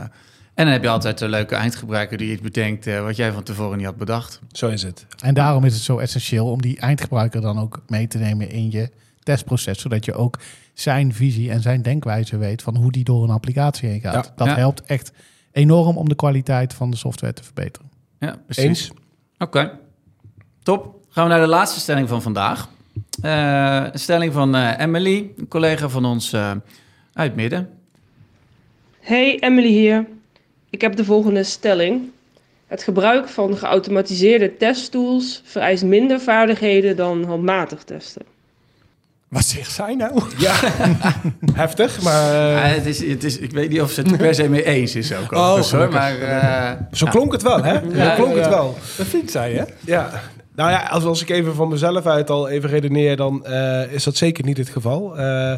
en 0.54 0.65
dan 0.65 0.67
heb 0.67 0.82
je 0.84 0.89
altijd 0.89 1.21
een 1.21 1.30
leuke 1.30 1.56
eindgebruiker 1.56 2.17
die 2.17 2.32
iets 2.32 2.41
bedenkt 2.41 2.88
eh, 2.88 3.02
wat 3.04 3.15
jij 3.15 3.32
van 3.32 3.43
tevoren 3.43 3.78
niet 3.78 3.86
had 3.86 3.97
bedacht. 3.97 4.39
Zo 4.52 4.67
is 4.67 4.84
het. 4.84 5.06
En 5.24 5.34
daarom 5.34 5.63
is 5.65 5.74
het 5.74 5.84
zo 5.84 5.97
essentieel 5.97 6.52
om 6.52 6.62
die 6.62 6.80
eindgebruiker 6.80 7.41
dan 7.41 7.60
ook 7.60 7.82
mee 7.88 8.08
te 8.08 8.17
nemen 8.17 8.50
in 8.50 8.71
je 8.71 8.89
testproces. 9.24 9.80
Zodat 9.82 10.06
je 10.06 10.13
ook 10.13 10.39
zijn 10.74 11.13
visie 11.13 11.52
en 11.52 11.62
zijn 11.62 11.82
denkwijze 11.82 12.38
weet 12.38 12.62
van 12.62 12.76
hoe 12.78 12.91
die 12.91 13.04
door 13.04 13.24
een 13.24 13.30
applicatie 13.30 13.89
heen 13.89 14.02
gaat. 14.02 14.26
Ja. 14.26 14.34
Dat 14.36 14.47
Ja. 14.47 14.56
helpt 14.56 14.82
echt 14.84 15.12
enorm 15.52 15.98
om 15.98 16.10
de 16.10 16.16
kwaliteit 16.16 16.74
van 16.74 16.92
de 16.92 16.98
software 16.98 17.34
te 17.34 17.44
verbeteren. 17.44 17.92
Ja, 18.20 18.36
precies. 18.46 18.64
Eens? 18.64 18.92
Oké, 19.38 19.80
top. 20.64 21.00
Gaan 21.10 21.24
we 21.24 21.30
naar 21.30 21.42
de 21.42 21.48
laatste 21.48 21.80
stelling 21.80 22.10
van 22.10 22.22
vandaag. 22.22 22.70
Eh, 23.22 23.86
een 23.92 24.00
stelling 24.00 24.34
van 24.34 24.56
eh, 24.56 24.80
Emily, 24.80 25.32
een 25.38 25.48
collega 25.48 25.90
van 25.90 26.06
ons 26.06 26.34
eh, 26.34 26.52
uit 27.14 27.36
Midden. 27.36 27.70
Hey, 29.00 29.40
Emily 29.40 29.68
hier. 29.68 30.08
Ik 30.70 30.82
heb 30.82 30.96
de 30.96 31.06
volgende 31.06 31.44
stelling. 31.44 32.10
Het 32.68 32.84
gebruik 32.84 33.30
van 33.30 33.58
geautomatiseerde 33.58 34.58
testtools 34.58 35.42
vereist 35.44 35.84
minder 35.84 36.20
vaardigheden 36.20 36.96
dan 36.96 37.24
handmatig 37.24 37.84
testen. 37.84 38.31
Wat 39.32 39.46
zegt 39.46 39.72
zij 39.72 39.96
nou? 39.96 40.22
Ja, 40.38 40.54
heftig. 41.54 42.02
Maar 42.02 42.34
eh, 42.34 42.52
Ja, 42.52 42.76
het 42.76 42.86
is, 42.86 43.08
het 43.08 43.24
is, 43.24 43.38
ik 43.38 43.52
weet 43.52 43.70
niet 43.70 43.82
of 43.82 43.91
ze 43.91 44.02
het 44.02 44.12
er 44.12 44.17
per 44.17 44.36
se 44.36 44.50
mee 44.50 44.63
eens 44.65 44.96
is 44.96 45.13
ook. 45.13 45.34
overigens, 45.34 45.72
hoor, 45.72 45.89
maar 45.91 46.20
eh, 46.20 46.72
zo 46.91 47.06
klonk 47.08 47.32
het 47.32 47.41
wel, 47.41 47.63
hè? 47.63 47.80
Ja, 47.80 48.10
zo 48.10 48.15
klonk 48.24 48.36
ja. 48.36 48.41
het 48.41 48.50
wel. 48.50 48.78
Dat 48.98 49.08
vindt 49.08 49.32
zij, 49.32 49.54
hè? 49.54 49.63
Ja. 49.80 50.10
Nou 50.56 50.72
ja, 50.72 50.88
als, 50.88 51.04
als 51.04 51.22
ik 51.22 51.30
even 51.30 51.56
van 51.56 51.67
mezelf 51.70 52.06
uit 52.06 52.30
al 52.30 52.50
even 52.50 52.70
redeneer, 52.70 53.15
dan 53.15 53.46
eh, 53.46 53.91
is 53.91 54.04
dat 54.04 54.15
zeker 54.15 54.44
niet 54.46 54.58
het 54.58 54.70
geval. 54.70 55.17
Eh, 55.17 55.54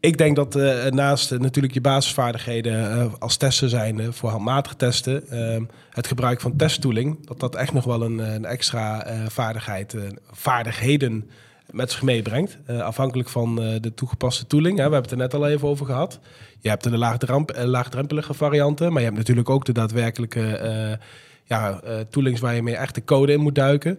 ik 0.00 0.18
denk 0.18 0.36
dat 0.36 0.54
eh, 0.56 0.84
naast 0.90 1.30
natuurlijk 1.38 1.74
je 1.74 1.80
basisvaardigheden 1.80 3.10
als 3.18 3.36
tester 3.36 3.68
zijn 3.68 4.12
voor 4.12 4.30
handmatig 4.30 4.74
testen, 4.74 5.28
eh, 5.30 5.60
het 5.90 6.06
gebruik 6.06 6.40
van 6.40 6.56
testtooling, 6.56 7.26
dat 7.26 7.40
dat 7.40 7.54
echt 7.54 7.72
nog 7.72 7.84
wel 7.84 8.02
een, 8.02 8.18
een 8.18 8.44
extra 8.44 9.04
eh, 9.04 9.18
vaardigheid, 9.28 9.94
vaardigheden 10.30 11.30
met 11.72 11.90
zich 11.90 12.02
meebrengt. 12.02 12.58
Eh, 12.66 12.80
afhankelijk 12.80 13.28
van 13.28 13.62
eh, 13.62 13.80
de 13.80 13.94
toegepaste 13.94 14.46
tooling. 14.46 14.78
Hè. 14.78 14.86
We 14.88 14.92
hebben 14.92 15.02
het 15.02 15.10
er 15.10 15.16
net 15.16 15.34
al 15.34 15.48
even 15.48 15.68
over 15.68 15.86
gehad. 15.86 16.18
Je 16.60 16.68
hebt 16.68 16.82
de 16.82 16.98
laagdremp- 16.98 17.50
eh, 17.50 17.64
laagdrempelige 17.64 18.34
varianten, 18.34 18.88
maar 18.88 18.98
je 18.98 19.06
hebt 19.06 19.18
natuurlijk 19.18 19.50
ook 19.50 19.64
de 19.64 19.72
daadwerkelijke 19.72 20.98
ja, 21.44 21.80
toolings 22.10 22.40
waar 22.40 22.54
je 22.54 22.62
mee 22.62 22.76
echt 22.76 22.94
de 22.94 23.04
code 23.04 23.32
in 23.32 23.40
moet 23.40 23.54
duiken. 23.54 23.98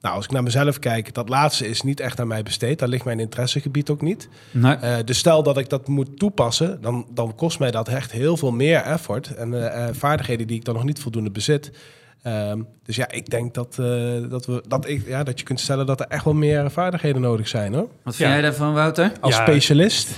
Nou, 0.00 0.14
als 0.14 0.24
ik 0.24 0.30
naar 0.30 0.42
mezelf 0.42 0.78
kijk, 0.78 1.14
dat 1.14 1.28
laatste 1.28 1.68
is 1.68 1.82
niet 1.82 2.00
echt 2.00 2.20
aan 2.20 2.26
mij 2.26 2.42
besteed. 2.42 2.78
Daar 2.78 2.88
ligt 2.88 3.04
mijn 3.04 3.20
interessegebied 3.20 3.90
ook 3.90 4.00
niet. 4.00 4.28
nee. 4.50 5.04
Dus 5.04 5.18
stel 5.18 5.42
dat 5.42 5.58
ik 5.58 5.68
dat 5.68 5.88
moet 5.88 6.18
toepassen, 6.18 6.80
dan, 6.80 7.06
dan 7.14 7.34
kost 7.34 7.58
mij 7.58 7.70
dat 7.70 7.88
echt 7.88 8.12
heel 8.12 8.36
veel 8.36 8.52
meer 8.52 8.80
effort 8.80 9.34
en 9.34 9.94
vaardigheden 9.94 10.46
die 10.46 10.56
ik 10.56 10.64
dan 10.64 10.74
nog 10.74 10.84
niet 10.84 11.00
voldoende 11.00 11.30
bezit. 11.30 11.70
Ehm, 12.22 12.62
dus 12.82 12.96
ja, 12.96 13.10
ik 13.10 13.30
denk 13.30 13.54
dat, 13.54 13.78
eh, 13.78 14.30
dat, 14.30 14.46
we, 14.46 14.62
dat, 14.68 14.88
ik, 14.88 15.06
ja, 15.06 15.22
dat 15.22 15.38
je 15.38 15.44
kunt 15.44 15.60
stellen 15.60 15.86
dat 15.86 16.00
er 16.00 16.06
echt 16.06 16.24
wel 16.24 16.34
meer 16.34 16.70
vaardigheden 16.70 17.20
nodig 17.20 17.48
zijn 17.48 17.74
hoor. 17.74 17.88
Wat 18.02 18.16
vind 18.16 18.28
Ja. 18.28 18.34
jij 18.34 18.42
daarvan, 18.42 18.74
Wouter? 18.74 19.12
Als 19.20 19.36
Ja. 19.36 19.42
specialist. 19.42 20.08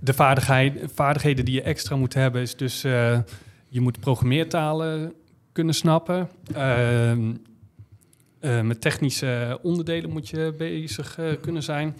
De 0.00 0.14
vaardigheid, 0.14 0.80
vaardigheden 0.94 1.44
die 1.44 1.54
je 1.54 1.62
extra 1.62 1.96
moet 1.96 2.14
hebben 2.14 2.42
is 2.42 2.56
dus... 2.56 2.84
eh, 2.84 3.18
je 3.68 3.80
moet 3.80 4.00
programmeertalen 4.00 5.12
kunnen 5.52 5.74
snappen. 5.74 6.28
Ehm, 6.54 7.32
eh, 8.40 8.60
met 8.60 8.80
technische 8.80 9.58
onderdelen 9.62 10.10
moet 10.10 10.28
je 10.28 10.54
bezig 10.58 11.18
eh, 11.18 11.26
kunnen 11.40 11.62
zijn. 11.62 11.96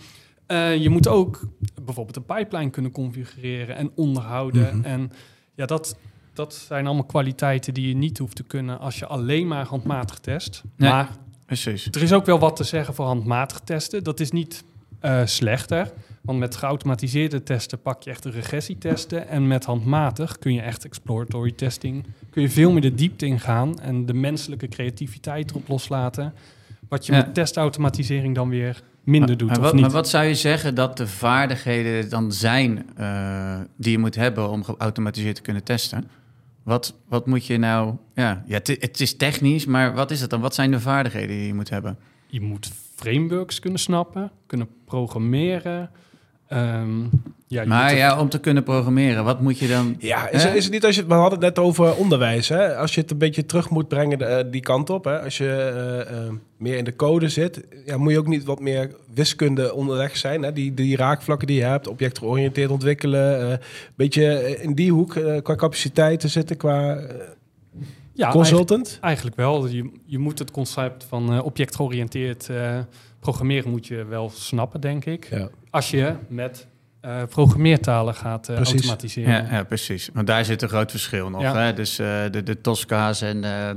Eh, 0.46 0.76
je 0.76 0.88
moet 0.90 1.08
ook 1.08 1.40
bijvoorbeeld 1.82 2.16
een 2.16 2.36
pipeline 2.36 2.70
kunnen 2.70 2.90
configureren 2.92 3.76
en 3.76 3.90
onderhouden. 3.94 4.76
Mhm. 4.76 4.84
En 4.86 5.12
ja, 5.54 5.66
dat, 5.66 5.96
dat 6.36 6.54
zijn 6.54 6.86
allemaal 6.86 7.04
kwaliteiten 7.04 7.74
die 7.74 7.88
je 7.88 7.96
niet 7.96 8.18
hoeft 8.18 8.36
te 8.36 8.42
kunnen 8.42 8.78
als 8.78 8.98
je 8.98 9.06
alleen 9.06 9.46
maar 9.46 9.66
handmatig 9.66 10.18
test. 10.18 10.62
Nee. 10.76 10.90
Maar 10.90 11.08
Precies. 11.46 11.88
er 11.90 12.02
is 12.02 12.12
ook 12.12 12.26
wel 12.26 12.38
wat 12.38 12.56
te 12.56 12.64
zeggen 12.64 12.94
voor 12.94 13.06
handmatig 13.06 13.60
testen. 13.64 14.04
Dat 14.04 14.20
is 14.20 14.30
niet 14.30 14.64
eh, 15.00 15.20
slechter. 15.24 15.92
Want 16.22 16.38
met 16.38 16.56
geautomatiseerde 16.56 17.42
testen 17.42 17.82
pak 17.82 18.02
je 18.02 18.10
echt 18.10 18.22
de 18.22 18.30
regressietesten. 18.30 19.28
En 19.28 19.46
met 19.46 19.64
handmatig 19.64 20.38
kun 20.38 20.52
je 20.54 20.60
echt 20.60 20.84
exploratory 20.84 21.52
testing... 21.52 22.04
kun 22.30 22.42
je 22.42 22.50
veel 22.50 22.72
meer 22.72 22.80
de 22.80 22.94
diepte 22.94 23.26
ingaan 23.26 23.78
en 23.80 24.06
de 24.06 24.14
menselijke 24.14 24.68
creativiteit 24.68 25.50
erop 25.50 25.68
loslaten. 25.68 26.34
Wat 26.88 27.06
je 27.06 27.12
Ja. 27.12 27.18
met 27.18 27.34
testautomatisering 27.34 28.34
dan 28.34 28.48
weer 28.48 28.82
minder 29.04 29.36
doet, 29.36 29.48
maar, 29.48 29.56
of 29.56 29.62
wat, 29.62 29.72
niet? 29.72 29.82
maar 29.82 29.90
wat 29.90 30.08
zou 30.08 30.24
je 30.24 30.34
zeggen 30.34 30.74
dat 30.74 30.96
de 30.96 31.06
vaardigheden 31.06 32.10
dan 32.10 32.32
zijn 32.32 32.86
eh, 32.96 33.60
die 33.76 33.92
je 33.92 33.98
moet 33.98 34.14
hebben 34.14 34.50
om 34.50 34.64
geautomatiseerd 34.64 35.36
te 35.36 35.42
kunnen 35.42 35.64
testen? 35.64 36.08
Wat, 36.66 36.94
wat 37.08 37.26
moet 37.26 37.46
je 37.46 37.56
nou... 37.56 37.94
Ja, 38.14 38.42
ja 38.46 38.54
het, 38.54 39.00
is 39.00 39.16
technisch, 39.16 39.66
maar 39.66 39.94
wat 39.94 40.10
is 40.10 40.20
het 40.20 40.30
dan? 40.30 40.40
Wat 40.40 40.54
zijn 40.54 40.70
de 40.70 40.80
vaardigheden 40.80 41.36
die 41.36 41.46
je 41.46 41.54
moet 41.54 41.70
hebben? 41.70 41.98
Je 42.26 42.40
moet 42.40 42.70
frameworks 42.94 43.58
kunnen 43.58 43.80
snappen, 43.80 44.30
kunnen 44.46 44.68
programmeren. 44.84 45.90
Ehm, 46.48 47.04
ja, 47.46 47.62
je 47.62 47.68
Maar 47.68 47.90
moet 47.90 47.98
ja, 47.98 48.20
om 48.20 48.28
te 48.28 48.40
kunnen 48.40 48.62
programmeren, 48.62 49.24
wat 49.24 49.40
moet 49.40 49.58
je 49.58 49.68
dan... 49.68 49.96
Ja, 49.98 50.28
is, 50.28 50.42
het 50.42 50.70
niet 50.70 50.84
als 50.84 50.96
je... 50.96 51.06
We 51.06 51.14
hadden 51.14 51.38
het 51.38 51.56
net 51.56 51.64
over 51.64 51.94
onderwijs. 51.96 52.48
Hè? 52.48 52.76
Als 52.76 52.94
je 52.94 53.00
het 53.00 53.10
een 53.10 53.18
beetje 53.18 53.46
terug 53.46 53.70
moet 53.70 53.88
brengen 53.88 54.20
eh, 54.38 54.44
die 54.50 54.60
kant 54.60 54.90
op. 54.90 55.04
Hè? 55.04 55.20
Als 55.22 55.38
je 55.38 55.48
eh, 55.48 56.00
eh, 56.26 56.32
meer 56.56 56.76
in 56.76 56.84
de 56.84 56.96
code 56.96 57.28
zit. 57.28 57.64
Ja, 57.84 57.96
moet 57.96 58.12
je 58.12 58.18
ook 58.18 58.26
niet 58.26 58.44
wat 58.44 58.60
meer 58.60 58.90
wiskunde 59.14 59.74
onderweg 59.74 60.16
zijn. 60.16 60.42
Hè? 60.42 60.52
Die, 60.52 60.74
die 60.74 60.96
raakvlakken 60.96 61.46
die 61.46 61.56
je 61.56 61.64
hebt. 61.64 61.88
Objectgeoriënteerd 61.88 62.70
ontwikkelen. 62.70 63.40
eh, 63.40 63.50
Een 63.50 63.58
beetje 63.96 64.56
in 64.62 64.74
die 64.74 64.92
hoek 64.92 65.10
qua 65.42 65.54
capaciteiten 65.54 66.30
zitten. 66.30 66.56
Qua 66.56 66.98
ja, 68.12 68.30
consultant. 68.30 68.98
Eigenlijk 69.00 69.36
wel. 69.36 69.66
Je, 69.66 69.90
je 70.04 70.18
moet 70.18 70.38
het 70.38 70.50
concept 70.50 71.04
van 71.04 71.32
eh, 71.32 71.44
objectgeoriënteerd 71.44 72.48
eh, 72.48 72.78
programmeren 73.20 73.70
moet 73.70 73.86
je 73.86 74.04
wel 74.04 74.30
snappen, 74.34 74.80
denk 74.80 75.04
ik. 75.04 75.28
Ja. 75.30 75.48
Als 75.70 75.90
je 75.90 76.14
met 76.28 76.66
eh, 77.06 77.22
programmeertalen 77.28 78.14
gaat 78.14 78.48
eh, 78.48 78.54
Precies. 78.56 78.74
automatiseren. 78.74 79.32
Ja, 79.32 79.46
ja, 79.56 79.64
precies. 79.64 80.10
Want 80.12 80.26
daar 80.26 80.44
zit 80.44 80.62
een 80.62 80.68
groot 80.68 80.90
verschil 80.90 81.30
nog. 81.30 81.40
Ja. 81.40 81.56
Hè? 81.56 81.72
Dus 81.72 81.98
eh, 81.98 82.06
de, 82.30 82.42
de 82.42 82.60
Tosca's 82.60 83.20
en 83.20 83.44
eh 83.44 83.70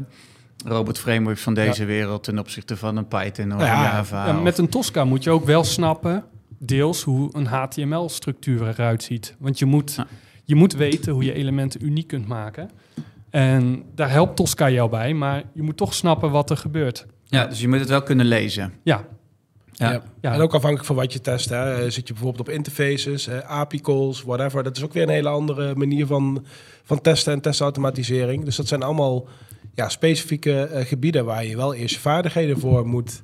robot 0.66 1.00
frameworks 1.00 1.42
van 1.42 1.54
deze 1.54 1.86
wereld 1.86 2.24
ten 2.24 2.40
opzichte 2.40 2.78
van 2.78 2.98
een 2.98 3.08
Python 3.08 3.56
of 3.56 3.62
Java. 3.62 4.26
Ja, 4.28 4.36
of- 4.38 4.44
met 4.44 4.58
een 4.58 4.70
Tosca 4.70 5.04
moet 5.06 5.24
je 5.24 5.30
ook 5.30 5.46
wel 5.46 5.64
snappen, 5.64 6.24
deels, 6.58 7.04
hoe 7.04 7.30
een 7.34 7.46
HTML-structuur 7.46 8.68
eruit 8.68 9.04
ziet. 9.04 9.36
Want 9.40 9.60
je 9.60 9.66
moet, 9.66 9.94
Ja. 9.98 10.08
je 10.44 10.56
moet 10.56 10.74
weten 10.74 11.14
hoe 11.14 11.24
je 11.24 11.34
elementen 11.34 11.86
uniek 11.86 12.08
kunt 12.08 12.28
maken. 12.28 12.70
En 13.30 13.84
daar 13.96 14.10
helpt 14.10 14.36
Tosca 14.36 14.70
jou 14.70 14.90
bij, 14.90 15.14
maar 15.14 15.44
je 15.54 15.62
moet 15.62 15.78
toch 15.78 15.94
snappen 15.94 16.32
wat 16.32 16.50
er 16.50 16.58
gebeurt. 16.58 17.06
Ja, 17.26 17.46
dus 17.46 17.62
je 17.62 17.68
moet 17.68 17.80
het 17.80 17.90
wel 17.90 18.04
kunnen 18.04 18.26
lezen. 18.26 18.74
Ja, 18.84 19.06
Ja. 19.72 20.04
Ja. 20.22 20.34
En 20.34 20.42
ook 20.42 20.54
afhankelijk 20.54 20.86
van 20.86 20.96
wat 20.96 21.14
je 21.14 21.22
test. 21.22 21.50
Hè. 21.50 21.90
Zit 21.92 22.08
je 22.08 22.14
bijvoorbeeld 22.14 22.48
op 22.48 22.54
interfaces, 22.54 23.30
API 23.30 23.82
calls, 23.82 24.24
whatever. 24.24 24.64
Dat 24.64 24.78
is 24.78 24.84
ook 24.84 24.94
weer 24.94 25.04
een 25.04 25.10
hele 25.10 25.30
andere 25.30 25.76
manier 25.76 26.06
van, 26.06 26.46
van 26.84 27.02
testen 27.02 27.34
en 27.34 27.42
testautomatisering. 27.42 28.46
Dus 28.46 28.56
dat 28.56 28.68
zijn 28.68 28.84
allemaal 28.84 29.28
ja, 29.76 29.90
specifieke 29.90 30.64
eh, 30.64 30.86
gebieden 30.86 31.26
waar 31.26 31.46
je 31.46 31.56
wel 31.56 31.74
eerst 31.74 31.96
je 31.96 32.02
vaardigheden 32.02 32.60
voor 32.60 32.88
moet 32.88 33.22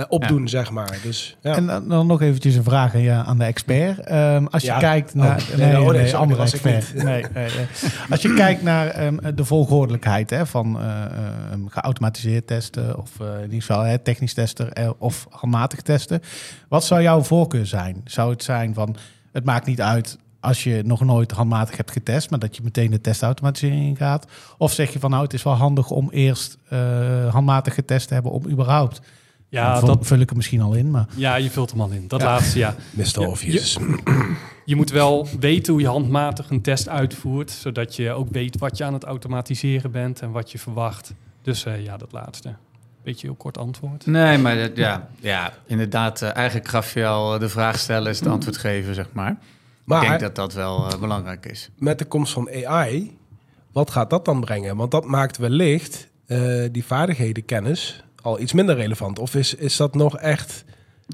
eh, 0.00 0.06
opdoen, 0.08 0.48
zeg 0.48 0.70
maar. 0.70 0.98
Dus, 1.02 1.36
ja. 1.40 1.54
En 1.56 1.66
dan, 1.66 1.88
dan 1.88 2.06
nog 2.06 2.22
eventjes 2.22 2.54
een 2.54 2.64
vraag 2.64 2.94
aan, 2.94 3.00
je, 3.00 3.12
aan 3.12 3.38
de 3.38 3.44
expert. 3.44 4.00
Ehm, 4.00 4.46
als 4.50 4.62
je 4.62 4.68
Ja. 4.68 4.78
kijkt 4.78 5.14
Oh, 5.14 5.22
naar... 5.22 5.46
nee, 5.56 5.80
oh, 5.80 5.90
nee, 5.90 6.06
sorry, 6.06 6.22
andere 6.22 6.42
expert. 6.42 6.94
Nee, 6.94 7.04
nee, 7.04 7.24
nee. 7.34 7.66
Als 8.10 8.22
je 8.22 8.34
kijkt 8.34 8.62
naar 8.62 8.86
ehm, 8.86 9.34
de 9.34 9.44
volgordelijkheid 9.44 10.30
hè, 10.30 10.46
van 10.46 10.80
eh, 10.80 11.04
ehm, 11.04 11.66
geautomatiseerd 11.66 12.46
testen... 12.46 12.98
of 12.98 13.20
eh, 13.20 13.26
in 13.36 13.42
ieder 13.42 13.60
geval 13.60 13.82
hè, 13.82 13.98
technisch 13.98 14.34
testen 14.34 14.94
of 14.98 15.26
handmatig 15.30 15.80
testen. 15.80 16.20
Wat 16.68 16.84
zou 16.84 17.02
jouw 17.02 17.22
voorkeur 17.22 17.66
zijn? 17.66 18.00
Zou 18.04 18.30
het 18.30 18.42
zijn 18.42 18.74
van, 18.74 18.96
het 19.32 19.44
maakt 19.44 19.66
niet 19.66 19.80
uit 19.80 20.18
als 20.40 20.64
je 20.64 20.82
nog 20.84 21.04
nooit 21.04 21.30
handmatig 21.30 21.76
hebt 21.76 21.90
getest... 21.90 22.30
maar 22.30 22.38
dat 22.38 22.56
je 22.56 22.62
meteen 22.62 22.90
de 22.90 23.00
testautomatisering 23.00 23.84
ingaat? 23.84 24.26
Of 24.58 24.72
zeg 24.72 24.92
je 24.92 24.98
van, 24.98 25.10
nou, 25.10 25.22
het 25.22 25.32
is 25.32 25.42
wel 25.42 25.54
handig 25.54 25.90
om 25.90 26.10
eerst 26.10 26.58
eh, 26.68 26.78
handmatig 27.32 27.74
getest 27.74 28.08
te 28.08 28.14
hebben... 28.14 28.32
om 28.32 28.48
überhaupt... 28.48 29.00
ja, 29.50 29.78
vul, 29.78 29.88
dat, 29.88 29.98
vul 30.06 30.18
ik 30.18 30.30
er 30.30 30.36
misschien 30.36 30.60
al 30.60 30.74
in, 30.74 30.90
maar... 30.90 31.06
ja, 31.16 31.34
je 31.36 31.50
vult 31.50 31.70
hem 31.70 31.80
al 31.80 31.90
in. 31.90 32.08
Dat 32.08 32.20
Ja. 32.20 32.26
laatste, 32.26 32.58
ja. 32.58 32.74
Mr. 32.90 33.20
Ja, 33.20 33.26
Obvious. 33.28 33.78
Je 34.64 34.76
moet 34.76 34.90
wel 34.90 35.28
weten 35.40 35.72
hoe 35.72 35.82
je 35.82 35.88
handmatig 35.88 36.50
een 36.50 36.60
test 36.62 36.88
uitvoert, 36.88 37.50
zodat 37.50 37.96
je 37.96 38.10
ook 38.12 38.28
weet 38.30 38.58
wat 38.58 38.76
je 38.76 38.84
aan 38.84 38.92
het 38.92 39.04
automatiseren 39.04 39.90
bent 39.90 40.20
en 40.20 40.30
wat 40.30 40.52
je 40.52 40.58
verwacht. 40.58 41.12
Dus 41.42 41.64
eh, 41.64 41.84
ja, 41.84 41.96
dat 41.96 42.12
laatste. 42.12 42.54
Beetje 43.02 43.26
heel 43.26 43.36
kort 43.36 43.58
antwoord. 43.58 44.06
Nee, 44.06 44.38
maar 44.38 44.56
dat- 44.56 44.76
ja, 44.76 45.08
ja, 45.20 45.52
inderdaad. 45.66 46.22
eh, 46.22 46.34
eigenlijk 46.36 46.68
gaf 46.68 46.94
je 46.94 47.06
al 47.06 47.38
de 47.38 47.48
vraag 47.48 47.78
stellen, 47.78 48.10
is 48.10 48.18
het 48.18 48.28
antwoord 48.28 48.56
geven, 48.56 48.94
zeg 48.94 49.06
maar. 49.12 49.36
Maar 49.84 50.02
Ik 50.02 50.08
denk 50.08 50.20
dat 50.20 50.34
dat 50.34 50.52
wel 50.54 50.88
eh, 50.92 50.98
belangrijk 51.00 51.46
is. 51.46 51.70
met 51.78 51.98
de 51.98 52.04
komst 52.04 52.32
van 52.32 52.48
AI, 52.64 53.16
wat 53.72 53.90
gaat 53.90 54.10
dat 54.10 54.24
dan 54.24 54.40
brengen? 54.40 54.76
Want 54.76 54.90
dat 54.90 55.04
maakt 55.04 55.36
wellicht 55.36 56.08
eh, 56.26 56.64
die 56.72 56.84
vaardigheden, 56.84 57.44
kennis, 57.44 58.04
al 58.22 58.40
iets 58.40 58.52
minder 58.52 58.74
relevant. 58.76 59.18
Of 59.18 59.34
is, 59.34 59.54
is 59.54 59.76
dat 59.76 59.94
nog 59.94 60.16
echt 60.18 60.64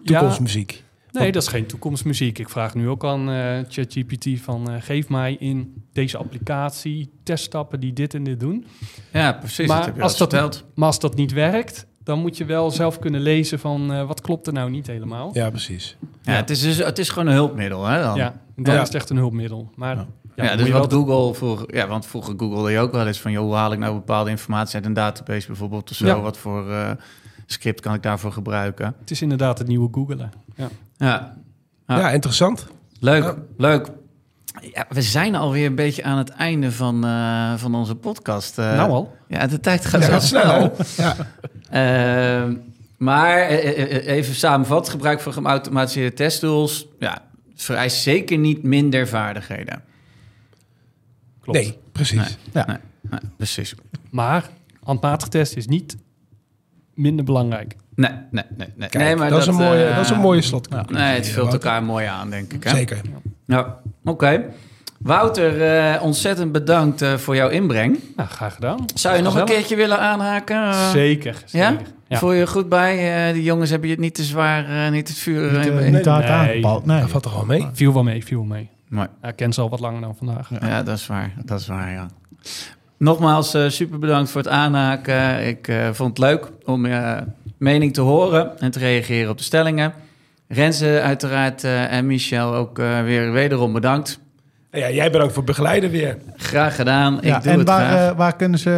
toekomstmuziek? 0.05 0.85
Nee, 1.13 1.33
dat 1.33 1.43
is 1.43 1.49
geen 1.49 1.67
toekomstmuziek. 1.67 2.39
Ik 2.39 2.49
vraag 2.49 2.75
nu 2.75 2.89
ook 2.89 3.05
aan 3.05 3.31
eh, 3.31 3.59
ChatGPT 3.69 4.27
van 4.41 4.71
eh, 4.71 4.77
geef 4.81 5.09
mij 5.09 5.37
in 5.39 5.83
deze 5.93 6.17
applicatie 6.17 7.11
teststappen 7.23 7.81
die 7.81 7.93
dit 7.93 8.15
en 8.15 8.25
dit 8.25 8.41
doen. 8.41 8.67
Ja, 9.13 9.33
precies. 9.33 9.69
Maar 9.69 9.87
dat 9.95 10.01
als 10.01 10.13
al 10.13 10.19
dat- 10.19 10.31
verteld. 10.31 10.65
Maar 10.75 10.87
als 10.87 10.99
dat 11.01 11.15
niet 11.15 11.33
werkt, 11.33 11.87
dan 12.05 12.19
moet 12.19 12.37
je 12.37 12.45
wel 12.45 12.71
zelf 12.71 12.99
kunnen 12.99 13.21
lezen 13.21 13.59
van 13.59 13.93
eh, 13.93 14.07
wat 14.07 14.21
klopt 14.21 14.47
er 14.47 14.53
nou 14.53 14.71
niet 14.71 14.87
helemaal. 14.87 15.31
Ja, 15.33 15.51
precies. 15.51 15.97
Ja, 16.23 16.33
Het, 16.33 16.51
is 16.51 16.61
dus, 16.61 16.77
het 16.79 16.99
is 16.99 17.09
gewoon 17.09 17.27
een 17.29 17.35
hulpmiddel, 17.35 17.85
hè? 17.87 18.03
Dan. 18.03 18.17
Ja, 18.17 18.41
dan 18.57 18.75
Ja. 18.75 18.81
is 18.81 18.87
het 18.87 18.97
echt 18.97 19.11
een 19.11 19.17
hulpmiddel. 19.17 19.71
Maar 19.75 19.97
ja, 19.97 20.07
Ja, 20.37 20.57
dus 20.57 20.71
wat 20.71 20.93
wel- 20.93 21.01
Google 21.05 21.35
vroeger... 21.35 21.75
Ja, 21.75 21.87
want 21.87 22.07
vroeger 22.07 22.35
googelde 22.37 22.71
je 22.71 22.79
ook 22.79 22.93
wel 22.93 23.07
eens 23.07 23.21
van... 23.21 23.33
joh, 23.33 23.45
hoe 23.45 23.55
haal 23.55 23.73
ik 23.73 23.79
nou 23.79 23.95
bepaalde 23.95 24.31
informatie 24.31 24.75
uit 24.75 24.85
een 24.85 24.93
database 24.93 25.47
bijvoorbeeld 25.47 25.91
of 25.91 25.97
zo? 25.97 26.07
Ja. 26.07 26.21
Wat 26.21 26.39
voor 26.39 26.71
eh, 26.71 26.91
script 27.47 27.81
kan 27.81 27.95
ik 27.95 28.03
daarvoor 28.03 28.33
gebruiken? 28.33 28.95
Het 29.01 29.11
is 29.11 29.23
inderdaad 29.23 29.59
het 29.59 29.69
nieuwe 29.69 29.89
googelen. 29.93 30.33
Ja. 30.57 30.69
Ja, 30.97 31.35
Ja, 31.87 31.99
Ja. 31.99 32.11
interessant. 32.11 32.67
leuk, 33.01 33.23
Ja. 33.23 33.35
leuk. 33.57 33.89
Ja, 34.73 34.87
we 34.89 35.03
zijn 35.03 35.35
alweer 35.35 35.67
een 35.67 35.75
beetje 35.75 36.05
aan 36.05 36.19
het 36.19 36.31
einde 36.31 36.73
van, 36.73 37.05
eh, 37.05 37.55
van 37.57 37.75
onze 37.75 37.95
podcast. 37.95 38.59
eh. 38.59 38.77
nou 38.77 38.91
al. 38.91 39.17
Ja, 39.29 39.47
de 39.47 39.61
tijd 39.61 39.85
gaat 39.87 40.07
Ja, 40.07 40.21
snel. 40.21 40.73
snel. 40.85 41.15
Ehm, 41.71 42.55
maar 42.99 43.49
even 43.49 44.35
samenvat, 44.35 44.89
gebruik 44.89 45.21
van 45.21 45.33
geautomatiseerde 45.33 46.17
testtools... 46.17 46.87
Ja, 46.99 47.23
vereist 47.55 48.03
zeker 48.03 48.39
niet 48.39 48.63
minder 48.63 49.09
vaardigheden. 49.09 49.83
Klopt. 51.47 51.59
Nee, 51.59 51.79
precies. 51.93 52.17
Nee. 52.17 52.27
Ja. 52.53 52.67
Nee, 52.67 52.77
nee, 53.11 53.21
precies. 53.37 53.75
Maar 54.11 54.49
handmatig 54.83 55.29
testen 55.29 55.59
is 55.59 55.67
niet 55.67 55.97
minder 56.95 57.25
belangrijk. 57.25 57.77
Nee, 57.95 58.11
nee, 58.31 58.45
nee. 58.57 58.69
nee. 58.77 58.89
Kijk, 58.89 59.05
nee 59.05 59.17
maar 59.17 59.31
dat, 59.31 59.41
is 59.41 59.47
een 59.47 59.55
mooie, 59.55 59.85
eh, 59.85 59.97
dat 59.97 60.05
is 60.05 60.11
een 60.11 60.21
mooie 60.21 60.43
slot. 60.43 60.91
Nee, 60.91 61.15
het 61.15 61.29
vult 61.29 61.53
elkaar 61.53 61.83
mooi 61.83 62.07
aan, 62.07 62.31
denk 62.31 62.53
ik. 62.53 62.65
Hè? 62.65 62.71
Zeker. 62.71 63.01
Ja, 63.47 63.81
oké. 64.05 64.45
Wouter, 64.99 65.63
eh, 65.63 66.03
ontzettend 66.03 66.53
bedankt 66.53 67.03
eh, 67.03 67.15
voor 67.15 67.37
jouw 67.37 67.49
inbreng. 67.49 67.99
Nou, 68.17 68.29
graag 68.29 68.55
gedaan. 68.55 68.85
Zou 68.95 69.17
je 69.17 69.23
nog 69.23 69.35
een 69.35 69.45
keertje 69.45 69.77
willen 69.77 69.99
aanhaken? 69.99 70.75
Zeker. 70.75 71.43
Ja? 71.47 71.69
zeker. 71.71 71.87
Ja. 72.09 72.19
Voel 72.19 72.33
je 72.33 72.39
je 72.39 72.47
goed 72.47 72.69
bij? 72.69 73.27
Eh, 73.29 73.35
die 73.35 73.43
jongens 73.43 73.71
hebben 73.71 73.89
je 73.89 73.95
het 73.95 74.05
niet 74.05 74.15
te 74.15 74.23
zwaar, 74.23 74.85
eh, 74.87 74.93
niet 74.93 75.09
het 75.09 75.19
vuur... 75.19 75.53
Niet, 75.91 76.07
hard 76.07 76.25
Nee. 76.25 76.33
aangepakt. 76.33 76.87
Nee. 76.87 77.01
Dat 77.01 77.11
valt 77.11 77.23
toch 77.23 77.35
wel 77.35 77.45
mee? 77.45 77.67
Viel 77.73 77.93
wel 77.93 78.03
mee, 78.03 78.25
viel 78.25 78.39
wel 78.39 78.47
mee. 78.47 78.71
Mooi. 78.89 79.09
Ja, 79.23 79.29
ik 79.29 79.37
ken 79.37 79.53
ze 79.53 79.61
al 79.61 79.69
wat 79.69 79.81
langer 79.81 80.01
dan 80.01 80.17
vandaag. 80.17 80.51
Ja, 80.61 80.83
dat 80.83 80.97
is 80.99 81.07
waar. 81.07 81.33
Dat 81.45 81.61
is 81.61 81.67
waar, 81.67 81.91
ja. 81.91 82.07
Nogmaals, 82.99 83.55
eh, 83.55 83.69
super 83.69 83.99
bedankt 83.99 84.31
voor 84.31 84.41
het 84.41 84.51
aanhaken. 84.51 85.47
Ik 85.47 85.69
eh, 85.69 85.89
vond 85.93 86.09
het 86.09 86.19
leuk 86.19 86.51
om 86.65 86.87
je 86.87 87.25
mening 87.59 87.95
te 87.95 88.01
horen 88.01 88.59
en 88.61 88.71
te 88.71 88.79
reageren 88.79 89.31
op 89.31 89.39
de 89.39 89.45
stellingen. 89.45 89.93
Renze 90.49 91.01
uiteraard 91.01 91.65
eh, 91.65 91.93
en 91.93 92.07
Michel 92.07 92.55
ook 92.55 92.79
eh, 92.79 93.03
weer 93.03 93.33
wederom 93.33 93.73
bedankt. 93.73 94.19
Ja, 94.71 94.91
jij 94.91 95.11
bedankt 95.11 95.33
voor 95.35 95.43
het 95.43 95.53
begeleiden 95.57 95.91
weer. 95.91 96.19
Graag 96.37 96.77
gedaan. 96.77 97.17
Ik 97.17 97.25
Ja, 97.25 97.39
doe 97.39 97.53
en 97.53 97.59
het 97.59 97.69
waar, 97.69 97.87
graag. 97.89 98.11
eh, 98.11 98.17
waar 98.17 98.37
kunnen 98.37 98.59
ze 98.59 98.71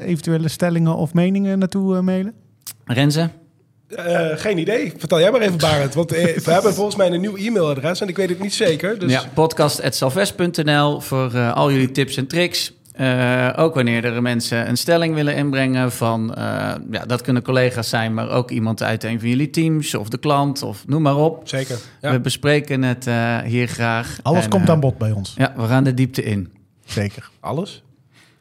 eh, 0.00 0.08
eventuele 0.08 0.48
stellingen 0.48 0.96
of 0.96 1.14
meningen 1.14 1.58
naartoe 1.58 1.96
eh, 1.96 2.02
mailen? 2.02 2.32
Renze? 2.84 3.28
Eh, 3.96 4.26
geen 4.34 4.58
idee. 4.58 4.92
Vertel 4.98 5.20
jij 5.20 5.30
maar 5.30 5.40
even, 5.40 5.58
Barend. 5.58 5.94
Want 5.94 6.12
eh, 6.12 6.36
we 6.36 6.52
hebben 6.52 6.74
volgens 6.74 6.96
mij 6.96 7.10
een 7.10 7.20
nieuw 7.20 7.36
e-mailadres 7.36 8.00
en 8.00 8.08
ik 8.08 8.16
weet 8.16 8.28
het 8.28 8.40
niet 8.40 8.54
zeker. 8.54 8.98
Dus 8.98 9.12
Ja, 9.12 9.22
podcast.salves.nl 9.34 11.00
voor 11.00 11.34
eh, 11.34 11.52
al 11.52 11.70
jullie 11.72 11.90
tips 11.90 12.16
en 12.16 12.26
tricks. 12.26 12.72
Eh, 12.92 13.48
ook 13.56 13.74
wanneer 13.74 14.04
er 14.04 14.22
mensen 14.22 14.68
een 14.68 14.76
stelling 14.76 15.14
willen 15.14 15.34
inbrengen 15.36 15.92
van... 15.92 16.34
eh, 16.34 16.42
ja, 16.90 17.04
dat 17.06 17.20
kunnen 17.20 17.42
collega's 17.42 17.88
zijn, 17.88 18.14
maar 18.14 18.30
ook 18.30 18.50
iemand 18.50 18.82
uit 18.82 19.04
een 19.04 19.20
van 19.20 19.28
jullie 19.28 19.50
teams... 19.50 19.94
of 19.94 20.08
de 20.08 20.18
klant, 20.18 20.62
of 20.62 20.86
noem 20.86 21.02
maar 21.02 21.16
op. 21.16 21.48
zeker. 21.48 21.78
Ja. 22.00 22.10
We 22.12 22.20
bespreken 22.20 22.82
het 22.82 23.06
eh, 23.06 23.38
hier 23.38 23.68
graag. 23.68 24.18
Alles 24.22 24.44
En, 24.44 24.50
komt 24.50 24.70
aan 24.70 24.80
bod 24.80 24.98
bij 24.98 25.10
ons. 25.10 25.34
Ja, 25.36 25.52
we 25.56 25.66
gaan 25.66 25.84
de 25.84 25.94
diepte 25.94 26.22
in. 26.22 26.52
Zeker. 26.84 27.30
Alles? 27.40 27.82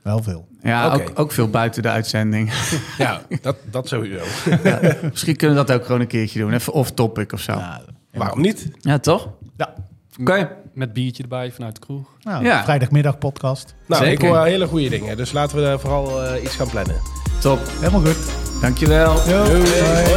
Wel 0.02 0.24
veel. 0.24 0.48
Ja, 0.62 0.94
ook, 0.94 1.12
ook, 1.16 1.32
veel 1.32 1.50
buiten 1.50 1.82
de 1.82 1.90
uitzending. 1.90 2.52
Ja, 2.98 3.22
dat, 3.42 3.56
dat 3.72 3.88
sowieso. 3.88 4.24
Ja, 4.64 4.96
misschien 5.10 5.36
kunnen 5.36 5.58
we 5.58 5.66
dat 5.66 5.76
ook 5.80 5.86
gewoon 5.86 6.02
een 6.02 6.08
keertje 6.08 6.40
doen. 6.40 6.54
Even 6.54 6.74
off-topic 6.74 7.34
of 7.34 7.42
zo. 7.42 7.52
Ja, 7.52 7.82
waarom 8.12 8.42
niet? 8.42 8.68
Ja, 8.80 9.00
toch? 9.00 9.30
Ja. 9.58 9.74
Oké. 10.20 10.52
Met 10.74 10.94
biertje 10.94 11.24
erbij 11.24 11.52
vanuit 11.52 11.76
de 11.76 11.82
kroeg. 11.82 12.08
Nou, 12.22 12.44
ja. 12.44 12.64
Vrijdagmiddag 12.64 13.18
podcast. 13.18 13.76
Nou, 13.88 14.04
Zeker. 14.04 14.44
hele 14.44 14.68
goede 14.68 14.90
dingen. 14.90 15.18
Dus 15.18 15.32
laten 15.32 15.72
we 15.72 15.80
vooral 15.80 16.24
eh, 16.24 16.44
iets 16.44 16.56
gaan 16.56 16.70
plannen. 16.70 16.96
Top. 17.40 17.60
Helemaal 17.80 18.02
goed. 18.02 18.18
Dankjewel. 18.62 19.14
Yo. 19.28 19.46
Yo. 19.46 19.64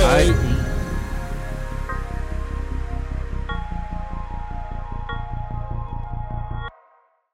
hoi 0.09 0.62